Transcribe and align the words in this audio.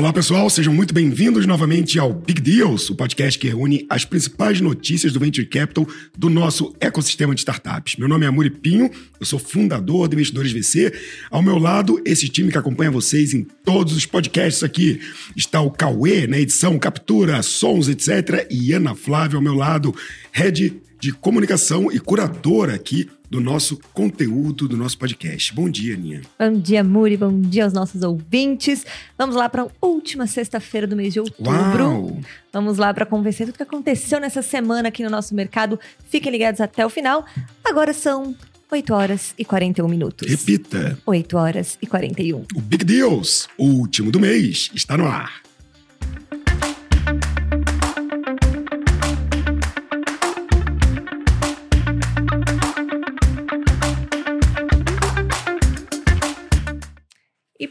Olá 0.00 0.14
pessoal, 0.14 0.48
sejam 0.48 0.72
muito 0.72 0.94
bem-vindos 0.94 1.44
novamente 1.44 1.98
ao 1.98 2.10
Big 2.10 2.40
Deals, 2.40 2.88
o 2.88 2.94
podcast 2.94 3.38
que 3.38 3.48
reúne 3.48 3.84
as 3.90 4.02
principais 4.02 4.58
notícias 4.58 5.12
do 5.12 5.20
Venture 5.20 5.46
Capital 5.46 5.86
do 6.16 6.30
nosso 6.30 6.74
ecossistema 6.80 7.34
de 7.34 7.40
startups. 7.40 7.96
Meu 7.96 8.08
nome 8.08 8.24
é 8.24 8.28
Amuri 8.30 8.48
Pinho, 8.48 8.90
eu 9.20 9.26
sou 9.26 9.38
fundador 9.38 10.08
do 10.08 10.14
Investidores 10.14 10.52
VC. 10.52 10.90
Ao 11.30 11.42
meu 11.42 11.58
lado, 11.58 12.00
esse 12.06 12.30
time 12.30 12.50
que 12.50 12.56
acompanha 12.56 12.90
vocês 12.90 13.34
em 13.34 13.46
todos 13.62 13.94
os 13.94 14.06
podcasts 14.06 14.62
aqui. 14.62 15.02
Está 15.36 15.60
o 15.60 15.70
Cauê 15.70 16.26
na 16.26 16.38
edição, 16.38 16.78
captura, 16.78 17.42
sons, 17.42 17.86
etc. 17.86 18.46
E 18.50 18.72
Ana 18.72 18.94
Flávia 18.94 19.36
ao 19.36 19.42
meu 19.42 19.54
lado, 19.54 19.94
head 20.32 20.80
de 21.00 21.12
comunicação 21.12 21.90
e 21.90 21.98
curadora 21.98 22.74
aqui 22.74 23.08
do 23.30 23.40
nosso 23.40 23.78
conteúdo, 23.94 24.68
do 24.68 24.76
nosso 24.76 24.98
podcast. 24.98 25.54
Bom 25.54 25.70
dia, 25.70 25.94
Aninha. 25.94 26.20
Bom 26.38 26.52
dia, 26.52 26.84
Muri. 26.84 27.16
Bom 27.16 27.40
dia 27.40 27.64
aos 27.64 27.72
nossos 27.72 28.02
ouvintes. 28.02 28.84
Vamos 29.16 29.34
lá 29.34 29.48
para 29.48 29.62
a 29.62 29.68
última 29.80 30.26
sexta-feira 30.26 30.86
do 30.86 30.94
mês 30.94 31.12
de 31.12 31.20
outubro. 31.20 31.50
Uau. 31.50 32.20
Vamos 32.52 32.76
lá 32.76 32.92
para 32.92 33.06
convencer 33.06 33.46
tudo 33.46 33.56
que 33.56 33.62
aconteceu 33.62 34.20
nessa 34.20 34.42
semana 34.42 34.88
aqui 34.88 35.02
no 35.02 35.10
nosso 35.10 35.34
mercado. 35.34 35.78
Fiquem 36.08 36.30
ligados 36.30 36.60
até 36.60 36.84
o 36.84 36.90
final. 36.90 37.24
Agora 37.64 37.92
são 37.94 38.34
8 38.70 38.92
horas 38.92 39.34
e 39.38 39.44
41 39.44 39.88
minutos. 39.88 40.28
Repita. 40.28 40.98
8 41.06 41.36
horas 41.36 41.78
e 41.80 41.86
41. 41.86 42.44
O 42.54 42.60
Big 42.60 42.84
Deals, 42.84 43.48
o 43.56 43.64
último 43.64 44.10
do 44.10 44.20
mês, 44.20 44.70
está 44.74 44.96
no 44.96 45.06
ar. 45.06 45.40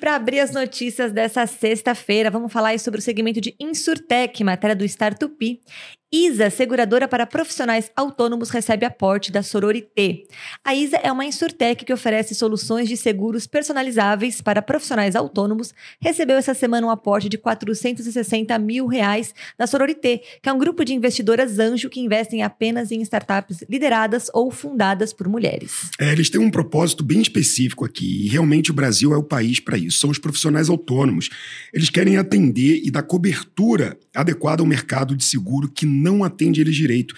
Para 0.09 0.15
abrir 0.15 0.39
as 0.39 0.51
notícias 0.51 1.11
dessa 1.11 1.45
sexta-feira, 1.45 2.31
vamos 2.31 2.51
falar 2.51 2.79
sobre 2.79 2.99
o 2.99 3.03
segmento 3.03 3.39
de 3.39 3.55
Insurtech, 3.59 4.43
matéria 4.43 4.75
do 4.75 4.83
Startup. 4.83 5.61
ISA, 6.11 6.49
seguradora 6.49 7.07
para 7.07 7.27
profissionais 7.27 7.91
autônomos, 7.95 8.49
recebe 8.49 8.83
aporte 8.83 9.31
da 9.31 9.43
Sororité. 9.43 10.23
A 10.65 10.73
ISA 10.73 10.97
é 10.97 11.11
uma 11.11 11.23
insurtech 11.23 11.85
que 11.85 11.93
oferece 11.93 12.33
soluções 12.33 12.89
de 12.89 12.97
seguros 12.97 13.45
personalizáveis 13.45 14.41
para 14.41 14.59
profissionais 14.59 15.15
autônomos. 15.15 15.71
Recebeu 16.01 16.37
essa 16.37 16.55
semana 16.55 16.87
um 16.87 16.89
aporte 16.89 17.29
de 17.29 17.37
460 17.37 18.57
mil 18.57 18.87
reais 18.87 19.35
da 19.55 19.67
Sororité, 19.67 20.19
que 20.41 20.49
é 20.49 20.53
um 20.53 20.57
grupo 20.57 20.83
de 20.83 20.95
investidoras 20.95 21.59
anjo 21.59 21.91
que 21.91 21.99
investem 21.99 22.41
apenas 22.41 22.91
em 22.91 23.01
startups 23.03 23.63
lideradas 23.69 24.31
ou 24.33 24.49
fundadas 24.49 25.13
por 25.13 25.27
mulheres. 25.27 25.91
É, 25.99 26.11
eles 26.11 26.31
têm 26.31 26.41
um 26.41 26.49
propósito 26.49 27.03
bem 27.03 27.21
específico 27.21 27.85
aqui, 27.85 28.25
e 28.25 28.29
realmente 28.29 28.71
o 28.71 28.73
Brasil 28.73 29.13
é 29.13 29.17
o 29.17 29.23
país 29.23 29.59
para 29.59 29.77
isso. 29.77 29.99
São 29.99 30.09
os 30.09 30.17
profissionais 30.17 30.69
autônomos. 30.69 31.29
Eles 31.71 31.91
querem 31.91 32.17
atender 32.17 32.81
e 32.83 32.89
dar 32.89 33.03
cobertura 33.03 33.95
adequada 34.21 34.61
ao 34.61 34.67
mercado 34.67 35.15
de 35.15 35.23
seguro 35.23 35.69
que 35.69 35.85
não 35.85 36.23
atende 36.23 36.61
eles 36.61 36.75
direito. 36.75 37.15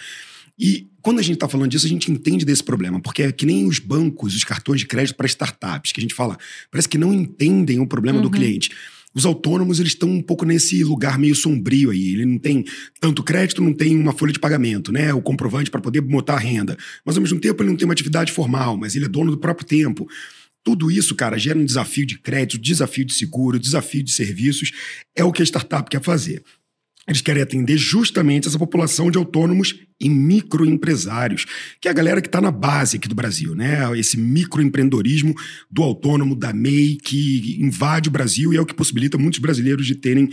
E 0.58 0.88
quando 1.00 1.18
a 1.18 1.22
gente 1.22 1.34
está 1.34 1.48
falando 1.48 1.70
disso, 1.70 1.86
a 1.86 1.88
gente 1.88 2.10
entende 2.10 2.44
desse 2.44 2.62
problema, 2.62 3.00
porque 3.00 3.22
é 3.22 3.32
que 3.32 3.44
nem 3.44 3.66
os 3.66 3.78
bancos, 3.78 4.36
os 4.36 4.44
cartões 4.44 4.80
de 4.80 4.86
crédito 4.86 5.16
para 5.16 5.26
startups, 5.26 5.92
que 5.92 6.00
a 6.00 6.02
gente 6.02 6.14
fala, 6.14 6.38
parece 6.70 6.88
que 6.88 6.98
não 6.98 7.12
entendem 7.12 7.80
o 7.80 7.86
problema 7.86 8.20
do 8.20 8.30
cliente. 8.30 8.70
Os 9.14 9.26
autônomos, 9.26 9.78
eles 9.78 9.92
estão 9.92 10.08
um 10.08 10.22
pouco 10.22 10.44
nesse 10.44 10.82
lugar 10.84 11.18
meio 11.18 11.34
sombrio 11.34 11.90
aí. 11.90 12.14
Ele 12.14 12.24
não 12.24 12.38
tem 12.38 12.64
tanto 12.98 13.22
crédito, 13.22 13.62
não 13.62 13.72
tem 13.72 13.94
uma 13.94 14.12
folha 14.12 14.32
de 14.32 14.38
pagamento, 14.38 14.90
né? 14.90 15.12
O 15.12 15.20
comprovante 15.20 15.70
para 15.70 15.80
poder 15.80 16.00
botar 16.00 16.34
a 16.34 16.38
renda. 16.38 16.78
Mas, 17.04 17.16
ao 17.16 17.22
mesmo 17.22 17.38
tempo, 17.38 17.62
ele 17.62 17.70
não 17.70 17.76
tem 17.76 17.84
uma 17.84 17.92
atividade 17.92 18.32
formal, 18.32 18.76
mas 18.76 18.96
ele 18.96 19.04
é 19.04 19.08
dono 19.08 19.30
do 19.30 19.36
próprio 19.36 19.66
tempo. 19.66 20.08
Tudo 20.64 20.90
isso, 20.90 21.14
cara, 21.14 21.36
gera 21.36 21.58
um 21.58 21.64
desafio 21.64 22.06
de 22.06 22.18
crédito, 22.18 22.62
desafio 22.62 23.04
de 23.04 23.12
seguro, 23.12 23.58
desafio 23.58 24.02
de 24.02 24.12
serviços. 24.12 24.70
É 25.14 25.22
o 25.22 25.32
que 25.32 25.42
a 25.42 25.44
startup 25.44 25.90
quer 25.90 26.02
fazer. 26.02 26.42
Eles 27.06 27.20
querem 27.20 27.42
atender 27.42 27.76
justamente 27.76 28.46
essa 28.46 28.58
população 28.58 29.10
de 29.10 29.18
autônomos 29.18 29.74
e 30.00 30.08
microempresários, 30.08 31.46
que 31.80 31.88
é 31.88 31.90
a 31.90 31.94
galera 31.94 32.20
que 32.20 32.28
está 32.28 32.40
na 32.40 32.50
base 32.50 32.96
aqui 32.96 33.08
do 33.08 33.14
Brasil, 33.14 33.54
né? 33.54 33.80
Esse 33.98 34.16
microempreendedorismo 34.16 35.34
do 35.70 35.82
autônomo, 35.82 36.36
da 36.36 36.52
MEI, 36.52 36.96
que 36.96 37.58
invade 37.60 38.08
o 38.08 38.12
Brasil 38.12 38.52
e 38.52 38.56
é 38.56 38.60
o 38.60 38.66
que 38.66 38.74
possibilita 38.74 39.18
muitos 39.18 39.40
brasileiros 39.40 39.86
de 39.86 39.96
terem 39.96 40.28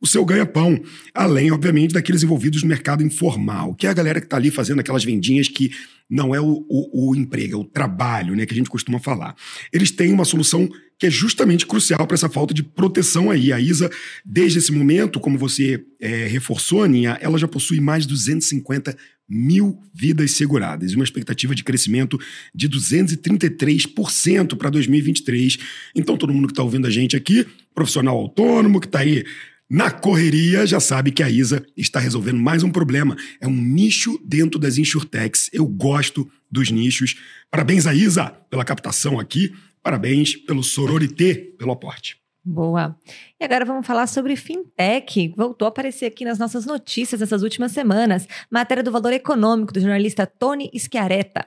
o 0.00 0.06
seu 0.06 0.24
ganha-pão, 0.24 0.80
além, 1.14 1.52
obviamente, 1.52 1.92
daqueles 1.92 2.22
envolvidos 2.22 2.62
no 2.62 2.68
mercado 2.68 3.04
informal, 3.04 3.74
que 3.74 3.86
é 3.86 3.90
a 3.90 3.94
galera 3.94 4.18
que 4.18 4.26
está 4.26 4.36
ali 4.36 4.50
fazendo 4.50 4.80
aquelas 4.80 5.04
vendinhas 5.04 5.46
que 5.46 5.70
não 6.08 6.34
é 6.34 6.40
o, 6.40 6.64
o, 6.68 7.10
o 7.10 7.14
emprego, 7.16 7.54
é 7.54 7.56
o 7.58 7.64
trabalho, 7.64 8.34
né, 8.34 8.46
que 8.46 8.54
a 8.54 8.56
gente 8.56 8.70
costuma 8.70 8.98
falar. 8.98 9.36
Eles 9.70 9.90
têm 9.90 10.12
uma 10.12 10.24
solução 10.24 10.68
que 11.00 11.06
é 11.06 11.10
justamente 11.10 11.66
crucial 11.66 12.06
para 12.06 12.14
essa 12.14 12.28
falta 12.28 12.52
de 12.52 12.62
proteção 12.62 13.30
aí. 13.30 13.54
A 13.54 13.58
ISA, 13.58 13.90
desde 14.22 14.58
esse 14.58 14.70
momento, 14.70 15.18
como 15.18 15.38
você 15.38 15.82
é, 15.98 16.26
reforçou, 16.26 16.84
Aninha, 16.84 17.16
ela 17.22 17.38
já 17.38 17.48
possui 17.48 17.80
mais 17.80 18.02
de 18.02 18.10
250 18.10 18.94
mil 19.26 19.80
vidas 19.94 20.32
seguradas 20.32 20.92
uma 20.92 21.04
expectativa 21.04 21.54
de 21.54 21.64
crescimento 21.64 22.20
de 22.54 22.68
233% 22.68 24.56
para 24.56 24.68
2023. 24.68 25.56
Então, 25.94 26.18
todo 26.18 26.34
mundo 26.34 26.48
que 26.48 26.52
está 26.52 26.62
ouvindo 26.62 26.86
a 26.86 26.90
gente 26.90 27.16
aqui, 27.16 27.46
profissional 27.74 28.18
autônomo, 28.18 28.78
que 28.78 28.86
está 28.86 28.98
aí 28.98 29.24
na 29.70 29.90
correria, 29.90 30.66
já 30.66 30.80
sabe 30.80 31.12
que 31.12 31.22
a 31.22 31.30
ISA 31.30 31.64
está 31.74 31.98
resolvendo 31.98 32.38
mais 32.38 32.62
um 32.62 32.70
problema. 32.70 33.16
É 33.40 33.48
um 33.48 33.56
nicho 33.56 34.20
dentro 34.22 34.60
das 34.60 34.76
insurtechs. 34.76 35.48
Eu 35.50 35.64
gosto 35.64 36.30
dos 36.50 36.70
nichos. 36.70 37.16
Parabéns 37.50 37.86
a 37.86 37.94
ISA 37.94 38.26
pela 38.50 38.64
captação 38.64 39.18
aqui. 39.18 39.50
Parabéns 39.82 40.36
pelo 40.36 40.62
Sororité, 40.62 41.34
pelo 41.58 41.72
aporte. 41.72 42.20
Boa. 42.42 42.96
E 43.38 43.44
agora 43.44 43.66
vamos 43.66 43.86
falar 43.86 44.06
sobre 44.06 44.34
fintech. 44.34 45.34
Voltou 45.36 45.66
a 45.66 45.68
aparecer 45.68 46.06
aqui 46.06 46.24
nas 46.24 46.38
nossas 46.38 46.64
notícias 46.64 47.20
nessas 47.20 47.42
últimas 47.42 47.72
semanas. 47.72 48.26
Matéria 48.50 48.82
do 48.82 48.90
valor 48.90 49.12
econômico 49.12 49.72
do 49.72 49.80
jornalista 49.80 50.26
Tony 50.26 50.70
Schiaretta. 50.74 51.46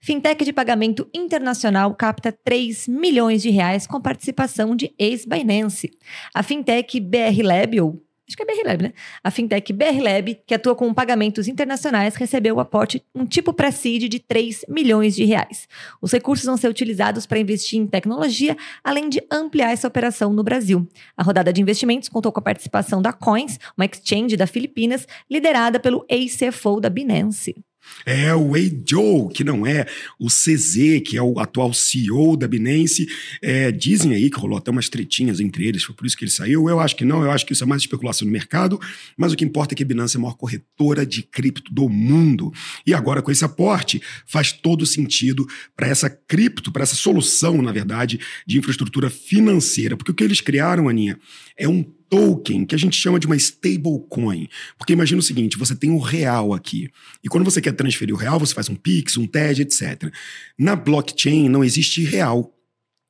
Fintech 0.00 0.44
de 0.44 0.52
pagamento 0.52 1.08
internacional 1.14 1.94
capta 1.94 2.32
3 2.32 2.88
milhões 2.88 3.40
de 3.40 3.50
reais 3.50 3.86
com 3.86 4.00
participação 4.00 4.74
de 4.74 4.92
ex-Binance. 4.98 5.90
A 6.34 6.42
fintech 6.42 6.98
BR 6.98 7.42
Lab, 7.44 7.80
ou 7.80 8.02
acho 8.32 8.36
que 8.36 8.42
é 8.42 8.46
BR 8.46 8.68
Lab, 8.68 8.82
né? 8.82 8.92
A 9.22 9.30
fintech 9.30 9.72
BR 9.72 10.00
Lab, 10.00 10.38
que 10.46 10.54
atua 10.54 10.74
com 10.74 10.92
pagamentos 10.92 11.46
internacionais, 11.46 12.14
recebeu 12.14 12.56
o 12.56 12.60
aporte, 12.60 13.02
um 13.14 13.26
tipo 13.26 13.52
pré-seed 13.52 14.08
de 14.08 14.18
3 14.18 14.64
milhões 14.68 15.14
de 15.14 15.24
reais. 15.24 15.68
Os 16.00 16.10
recursos 16.10 16.46
vão 16.46 16.56
ser 16.56 16.68
utilizados 16.68 17.26
para 17.26 17.38
investir 17.38 17.78
em 17.78 17.86
tecnologia, 17.86 18.56
além 18.82 19.08
de 19.08 19.22
ampliar 19.30 19.72
essa 19.72 19.86
operação 19.86 20.32
no 20.32 20.42
Brasil. 20.42 20.88
A 21.16 21.22
rodada 21.22 21.52
de 21.52 21.60
investimentos 21.60 22.08
contou 22.08 22.32
com 22.32 22.40
a 22.40 22.42
participação 22.42 23.02
da 23.02 23.12
Coins, 23.12 23.58
uma 23.76 23.84
exchange 23.84 24.36
da 24.36 24.46
Filipinas, 24.46 25.06
liderada 25.30 25.78
pelo 25.78 26.04
ex-CFO 26.08 26.80
da 26.80 26.88
Binance. 26.88 27.54
É 28.04 28.34
o 28.34 28.50
Wei 28.50 28.82
Zhou, 28.88 29.28
que 29.28 29.44
não 29.44 29.66
é 29.66 29.86
o 30.18 30.26
CZ, 30.26 31.02
que 31.04 31.16
é 31.16 31.22
o 31.22 31.38
atual 31.38 31.72
CEO 31.72 32.36
da 32.36 32.48
Binance. 32.48 33.06
É, 33.40 33.70
dizem 33.70 34.14
aí 34.14 34.30
que 34.30 34.38
rolou 34.38 34.58
até 34.58 34.70
umas 34.70 34.88
tretinhas 34.88 35.40
entre 35.40 35.66
eles, 35.66 35.82
foi 35.82 35.94
por 35.94 36.06
isso 36.06 36.16
que 36.16 36.24
ele 36.24 36.30
saiu. 36.30 36.68
Eu 36.68 36.80
acho 36.80 36.96
que 36.96 37.04
não, 37.04 37.22
eu 37.22 37.30
acho 37.30 37.46
que 37.46 37.52
isso 37.52 37.64
é 37.64 37.66
mais 37.66 37.82
especulação 37.82 38.26
no 38.26 38.32
mercado, 38.32 38.80
mas 39.16 39.32
o 39.32 39.36
que 39.36 39.44
importa 39.44 39.74
é 39.74 39.76
que 39.76 39.82
a 39.82 39.86
Binance 39.86 40.16
é 40.16 40.18
a 40.18 40.22
maior 40.22 40.34
corretora 40.34 41.06
de 41.06 41.22
cripto 41.22 41.72
do 41.72 41.88
mundo. 41.88 42.52
E 42.86 42.94
agora, 42.94 43.22
com 43.22 43.30
esse 43.30 43.44
aporte, 43.44 44.02
faz 44.26 44.52
todo 44.52 44.84
sentido 44.86 45.46
para 45.76 45.86
essa 45.86 46.10
cripto, 46.10 46.72
para 46.72 46.82
essa 46.82 46.96
solução, 46.96 47.60
na 47.62 47.72
verdade, 47.72 48.18
de 48.46 48.58
infraestrutura 48.58 49.10
financeira. 49.10 49.96
Porque 49.96 50.10
o 50.10 50.14
que 50.14 50.24
eles 50.24 50.40
criaram, 50.40 50.88
Aninha, 50.88 51.18
é 51.56 51.68
um 51.68 51.84
token 52.12 52.66
que 52.66 52.74
a 52.74 52.78
gente 52.78 52.94
chama 52.94 53.18
de 53.18 53.26
uma 53.26 53.36
stablecoin. 53.36 54.46
Porque 54.76 54.92
imagina 54.92 55.18
o 55.18 55.22
seguinte: 55.22 55.56
você 55.56 55.74
tem 55.74 55.90
o 55.90 55.98
real 55.98 56.52
aqui. 56.52 56.90
E 57.24 57.28
quando 57.28 57.44
você 57.44 57.58
quer 57.58 57.72
transferir 57.72 58.14
o 58.14 58.18
real, 58.18 58.38
você 58.38 58.52
faz 58.54 58.68
um 58.68 58.74
Pix, 58.74 59.16
um 59.16 59.26
TED, 59.26 59.62
etc. 59.62 60.12
Na 60.58 60.76
blockchain 60.76 61.48
não 61.48 61.64
existe 61.64 62.04
real. 62.04 62.54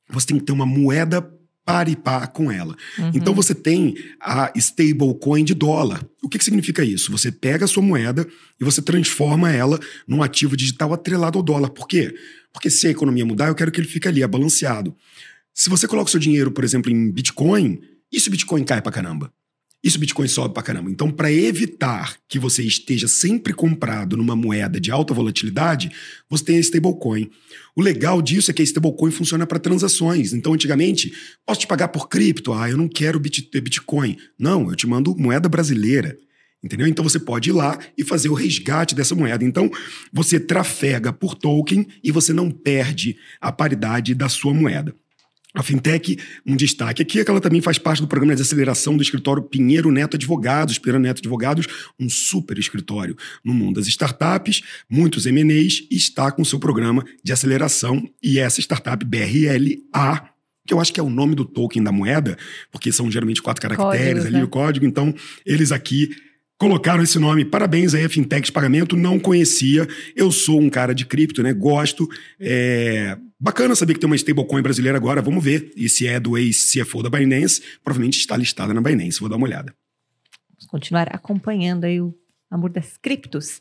Você 0.09 0.27
tem 0.27 0.39
que 0.39 0.45
ter 0.45 0.53
uma 0.53 0.65
moeda 0.65 1.21
par 1.65 1.89
e 1.89 1.95
par 1.95 2.27
com 2.29 2.49
ela. 2.49 2.75
Uhum. 2.97 3.11
Então 3.13 3.33
você 3.33 3.53
tem 3.53 3.95
a 4.21 4.51
stablecoin 4.55 5.43
de 5.43 5.53
dólar. 5.53 6.05
O 6.21 6.29
que, 6.29 6.37
que 6.37 6.43
significa 6.45 6.83
isso? 6.83 7.11
Você 7.11 7.29
pega 7.29 7.65
a 7.65 7.67
sua 7.67 7.83
moeda 7.83 8.25
e 8.59 8.63
você 8.63 8.81
transforma 8.81 9.51
ela 9.51 9.79
num 10.07 10.23
ativo 10.23 10.55
digital 10.55 10.93
atrelado 10.93 11.37
ao 11.37 11.43
dólar. 11.43 11.69
Por 11.69 11.87
quê? 11.87 12.13
Porque 12.53 12.69
se 12.69 12.87
a 12.87 12.91
economia 12.91 13.25
mudar, 13.25 13.47
eu 13.47 13.55
quero 13.55 13.71
que 13.71 13.81
ele 13.81 13.87
fique 13.87 14.07
ali, 14.07 14.25
balanceado. 14.25 14.95
Se 15.53 15.69
você 15.69 15.87
coloca 15.87 16.07
o 16.07 16.11
seu 16.11 16.19
dinheiro, 16.19 16.51
por 16.51 16.63
exemplo, 16.63 16.91
em 16.91 17.11
Bitcoin, 17.11 17.79
e 18.13 18.19
se 18.19 18.27
o 18.27 18.31
Bitcoin 18.31 18.63
cai 18.63 18.81
pra 18.81 18.91
caramba? 18.91 19.33
E 19.83 19.91
se 19.91 19.97
o 19.97 19.99
Bitcoin 19.99 20.29
sobe 20.29 20.53
pra 20.53 20.63
caramba? 20.63 20.89
Então, 20.89 21.11
para 21.11 21.29
evitar 21.29 22.15
que 22.29 22.39
você 22.39 22.63
esteja 22.63 23.05
sempre 23.05 23.51
comprado 23.51 24.15
numa 24.15 24.33
moeda 24.33 24.79
de 24.79 24.89
alta 24.89 25.13
volatilidade, 25.13 25.91
você 26.29 26.45
tem 26.45 26.55
a 26.55 26.59
stablecoin. 26.61 27.29
O 27.75 27.81
legal 27.81 28.21
disso 28.21 28.49
é 28.49 28.53
que 28.53 28.61
a 28.61 28.63
stablecoin 28.65 29.11
funciona 29.11 29.45
para 29.45 29.59
transações. 29.59 30.31
Então, 30.31 30.53
antigamente, 30.53 31.11
posso 31.45 31.59
te 31.59 31.67
pagar 31.67 31.89
por 31.89 32.07
cripto? 32.07 32.53
Ah, 32.53 32.69
eu 32.69 32.77
não 32.77 32.87
quero 32.87 33.19
Bitcoin. 33.19 34.15
Não, 34.39 34.69
eu 34.69 34.75
te 34.75 34.87
mando 34.87 35.17
moeda 35.17 35.49
brasileira. 35.49 36.17
Entendeu? 36.63 36.87
Então 36.87 37.03
você 37.03 37.19
pode 37.19 37.49
ir 37.49 37.53
lá 37.53 37.77
e 37.97 38.05
fazer 38.05 38.29
o 38.29 38.33
resgate 38.33 38.95
dessa 38.95 39.13
moeda. 39.13 39.43
Então 39.43 39.69
você 40.13 40.39
trafega 40.39 41.11
por 41.11 41.35
token 41.35 41.85
e 42.01 42.09
você 42.09 42.31
não 42.31 42.49
perde 42.49 43.17
a 43.41 43.51
paridade 43.51 44.15
da 44.15 44.29
sua 44.29 44.53
moeda. 44.53 44.95
A 45.53 45.61
fintech, 45.61 46.17
um 46.45 46.55
destaque 46.55 47.01
aqui 47.03 47.19
é 47.19 47.23
que 47.23 47.29
ela 47.29 47.39
também 47.39 47.61
faz 47.61 47.77
parte 47.77 48.01
do 48.01 48.07
programa 48.07 48.35
de 48.35 48.41
aceleração 48.41 48.97
do 48.97 49.03
escritório 49.03 49.43
Pinheiro 49.43 49.91
Neto 49.91 50.15
Advogados. 50.15 50.79
Pinheiro 50.79 50.99
Neto 50.99 51.19
Advogados, 51.19 51.67
um 51.99 52.09
super 52.09 52.57
escritório 52.57 53.15
no 53.43 53.53
mundo 53.53 53.75
das 53.75 53.87
startups, 53.87 54.63
muitos 54.89 55.27
e 55.27 55.85
está 55.91 56.31
com 56.31 56.43
seu 56.43 56.59
programa 56.59 57.03
de 57.23 57.31
aceleração. 57.31 58.03
E 58.21 58.39
essa 58.39 58.59
startup 58.61 59.05
BRLA, 59.05 60.29
que 60.65 60.73
eu 60.73 60.79
acho 60.79 60.91
que 60.91 60.99
é 60.99 61.03
o 61.03 61.09
nome 61.09 61.35
do 61.35 61.45
token 61.45 61.83
da 61.83 61.91
moeda, 61.91 62.37
porque 62.71 62.91
são 62.91 63.11
geralmente 63.11 63.41
quatro 63.41 63.61
caracteres 63.61 63.97
Códigos, 63.99 64.25
ali 64.25 64.37
né? 64.37 64.43
o 64.43 64.47
código. 64.47 64.85
Então, 64.85 65.13
eles 65.45 65.71
aqui 65.71 66.09
colocaram 66.57 67.03
esse 67.03 67.19
nome. 67.19 67.43
Parabéns 67.43 67.93
aí 67.93 68.05
a 68.05 68.09
Fintech 68.09 68.45
de 68.45 68.51
Pagamento, 68.51 68.95
não 68.95 69.19
conhecia. 69.19 69.87
Eu 70.15 70.31
sou 70.31 70.59
um 70.59 70.69
cara 70.69 70.95
de 70.95 71.05
cripto, 71.05 71.43
né? 71.43 71.53
Gosto. 71.53 72.07
É... 72.39 73.17
Bacana 73.43 73.75
saber 73.75 73.95
que 73.95 73.99
tem 73.99 74.07
uma 74.07 74.15
stablecoin 74.15 74.61
brasileira 74.61 74.97
agora, 74.97 75.21
vamos 75.21 75.43
ver. 75.43 75.69
E 75.75 75.89
se 75.89 76.07
é 76.07 76.17
do 76.17 76.37
ex-CFO 76.37 77.03
da 77.03 77.09
Binance, 77.09 77.61
provavelmente 77.83 78.17
está 78.17 78.37
listada 78.37 78.73
na 78.73 78.79
Binance, 78.79 79.19
vou 79.19 79.27
dar 79.27 79.35
uma 79.35 79.45
olhada. 79.45 79.75
Vamos 80.49 80.65
continuar 80.65 81.13
acompanhando 81.13 81.83
aí 81.83 81.99
o 81.99 82.15
amor 82.49 82.69
das 82.69 82.95
criptos. 82.95 83.59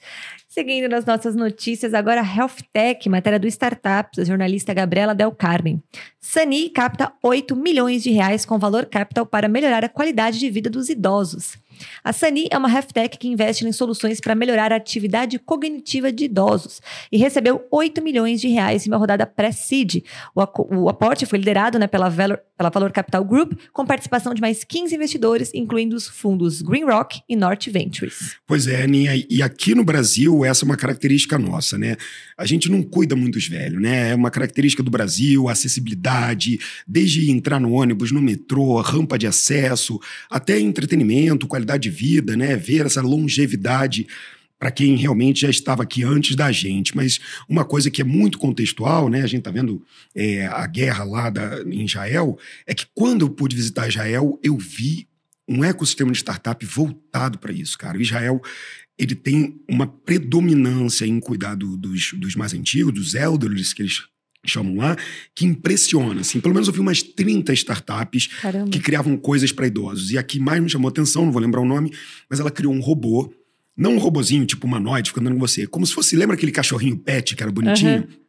Seguindo 0.48 0.88
nas 0.88 1.04
nossas 1.04 1.34
notícias, 1.34 1.94
agora 1.94 2.20
Health 2.20 2.62
Tech, 2.72 3.08
matéria 3.08 3.40
do 3.40 3.46
Startups, 3.48 4.20
a 4.20 4.24
jornalista 4.24 4.72
Gabriela 4.72 5.16
Del 5.16 5.32
Carmen. 5.32 5.82
Sani 6.20 6.70
capta 6.70 7.12
8 7.20 7.56
milhões 7.56 8.04
de 8.04 8.12
reais 8.12 8.44
com 8.44 8.60
valor 8.60 8.86
capital 8.86 9.26
para 9.26 9.48
melhorar 9.48 9.84
a 9.84 9.88
qualidade 9.88 10.38
de 10.38 10.48
vida 10.48 10.70
dos 10.70 10.90
idosos. 10.90 11.58
A 12.02 12.12
Sani 12.12 12.48
é 12.50 12.58
uma 12.58 12.70
health 12.70 12.92
tech 12.92 13.18
que 13.18 13.28
investe 13.28 13.66
em 13.66 13.72
soluções 13.72 14.20
para 14.20 14.34
melhorar 14.34 14.72
a 14.72 14.76
atividade 14.76 15.38
cognitiva 15.38 16.12
de 16.12 16.24
idosos 16.24 16.80
e 17.10 17.16
recebeu 17.16 17.66
8 17.70 18.02
milhões 18.02 18.40
de 18.40 18.48
reais 18.48 18.86
em 18.86 18.90
uma 18.90 18.96
rodada 18.96 19.26
pré-seed. 19.26 20.04
O, 20.34 20.42
o 20.76 20.88
aporte 20.88 21.26
foi 21.26 21.38
liderado 21.38 21.78
né, 21.78 21.86
pela, 21.86 22.08
Valor, 22.08 22.40
pela 22.56 22.70
Valor 22.70 22.92
Capital 22.92 23.24
Group, 23.24 23.52
com 23.72 23.84
participação 23.84 24.34
de 24.34 24.40
mais 24.40 24.64
15 24.64 24.94
investidores, 24.94 25.50
incluindo 25.54 25.96
os 25.96 26.08
fundos 26.08 26.62
Green 26.62 26.84
Rock 26.84 27.20
e 27.28 27.36
North 27.36 27.66
Ventures. 27.68 28.36
Pois 28.46 28.66
é, 28.66 28.82
Aninha, 28.82 29.12
e 29.28 29.42
aqui 29.42 29.74
no 29.74 29.84
Brasil 29.84 30.44
essa 30.44 30.64
é 30.64 30.66
uma 30.66 30.76
característica 30.76 31.38
nossa, 31.38 31.78
né? 31.78 31.96
A 32.36 32.46
gente 32.46 32.70
não 32.70 32.82
cuida 32.82 33.16
muito 33.16 33.34
dos 33.34 33.48
velhos, 33.48 33.80
né? 33.80 34.10
É 34.10 34.14
uma 34.14 34.30
característica 34.30 34.82
do 34.82 34.90
Brasil, 34.90 35.48
acessibilidade, 35.48 36.58
desde 36.86 37.30
entrar 37.30 37.60
no 37.60 37.72
ônibus, 37.72 38.12
no 38.12 38.20
metrô, 38.20 38.80
rampa 38.80 39.18
de 39.18 39.26
acesso, 39.26 39.98
até 40.30 40.58
entretenimento, 40.58 41.46
qualidade 41.46 41.71
de 41.78 41.90
vida, 41.90 42.36
né? 42.36 42.56
Ver 42.56 42.86
essa 42.86 43.00
longevidade 43.00 44.06
para 44.58 44.70
quem 44.70 44.94
realmente 44.94 45.40
já 45.40 45.50
estava 45.50 45.82
aqui 45.82 46.04
antes 46.04 46.36
da 46.36 46.52
gente. 46.52 46.94
Mas 46.96 47.18
uma 47.48 47.64
coisa 47.64 47.90
que 47.90 48.00
é 48.00 48.04
muito 48.04 48.38
contextual, 48.38 49.08
né? 49.08 49.22
A 49.22 49.26
gente 49.26 49.40
está 49.40 49.50
vendo 49.50 49.82
é, 50.14 50.46
a 50.46 50.66
guerra 50.66 51.02
lá 51.04 51.30
da, 51.30 51.62
em 51.62 51.84
Israel, 51.84 52.38
é 52.66 52.72
que 52.72 52.86
quando 52.94 53.22
eu 53.22 53.30
pude 53.30 53.56
visitar 53.56 53.88
Israel, 53.88 54.38
eu 54.42 54.56
vi 54.56 55.08
um 55.48 55.64
ecossistema 55.64 56.12
de 56.12 56.18
startup 56.18 56.64
voltado 56.64 57.38
para 57.38 57.52
isso, 57.52 57.76
cara. 57.76 57.98
O 57.98 58.00
Israel 58.00 58.40
ele 58.96 59.16
tem 59.16 59.60
uma 59.68 59.86
predominância 59.86 61.04
em 61.04 61.18
cuidar 61.18 61.56
do- 61.56 61.76
dos, 61.76 62.12
dos 62.12 62.36
mais 62.36 62.54
antigos, 62.54 62.94
dos 62.94 63.14
elders, 63.14 63.72
que 63.72 63.82
eles 63.82 64.02
chamam 64.44 64.76
lá, 64.76 64.96
que 65.34 65.44
impressiona. 65.44 66.20
Assim, 66.20 66.40
pelo 66.40 66.54
menos 66.54 66.68
eu 66.68 66.74
vi 66.74 66.80
umas 66.80 67.02
30 67.02 67.52
startups 67.52 68.26
Caramba. 68.40 68.70
que 68.70 68.80
criavam 68.80 69.16
coisas 69.16 69.52
para 69.52 69.66
idosos. 69.66 70.10
E 70.10 70.18
aqui 70.18 70.38
mais 70.38 70.62
me 70.62 70.68
chamou 70.68 70.88
atenção, 70.88 71.24
não 71.24 71.32
vou 71.32 71.40
lembrar 71.40 71.60
o 71.60 71.64
nome, 71.64 71.92
mas 72.28 72.40
ela 72.40 72.50
criou 72.50 72.72
um 72.72 72.80
robô, 72.80 73.32
não 73.76 73.94
um 73.94 73.98
robozinho 73.98 74.44
tipo 74.44 74.66
humanoide 74.66 75.10
ficando 75.10 75.26
andando 75.26 75.38
com 75.38 75.46
você, 75.46 75.66
como 75.66 75.86
se 75.86 75.94
fosse, 75.94 76.16
lembra 76.16 76.36
aquele 76.36 76.52
cachorrinho 76.52 76.96
pet 76.96 77.36
que 77.36 77.42
era 77.42 77.52
bonitinho? 77.52 77.98
Aham. 77.98 78.22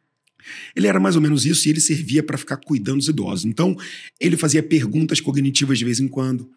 Ele 0.76 0.86
era 0.86 1.00
mais 1.00 1.16
ou 1.16 1.22
menos 1.22 1.46
isso 1.46 1.66
e 1.66 1.70
ele 1.70 1.80
servia 1.80 2.22
para 2.22 2.36
ficar 2.36 2.58
cuidando 2.58 2.98
dos 2.98 3.08
idosos. 3.08 3.44
Então, 3.44 3.76
ele 4.20 4.36
fazia 4.36 4.62
perguntas 4.62 5.20
cognitivas 5.20 5.78
de 5.78 5.84
vez 5.84 6.00
em 6.00 6.08
quando. 6.08 6.50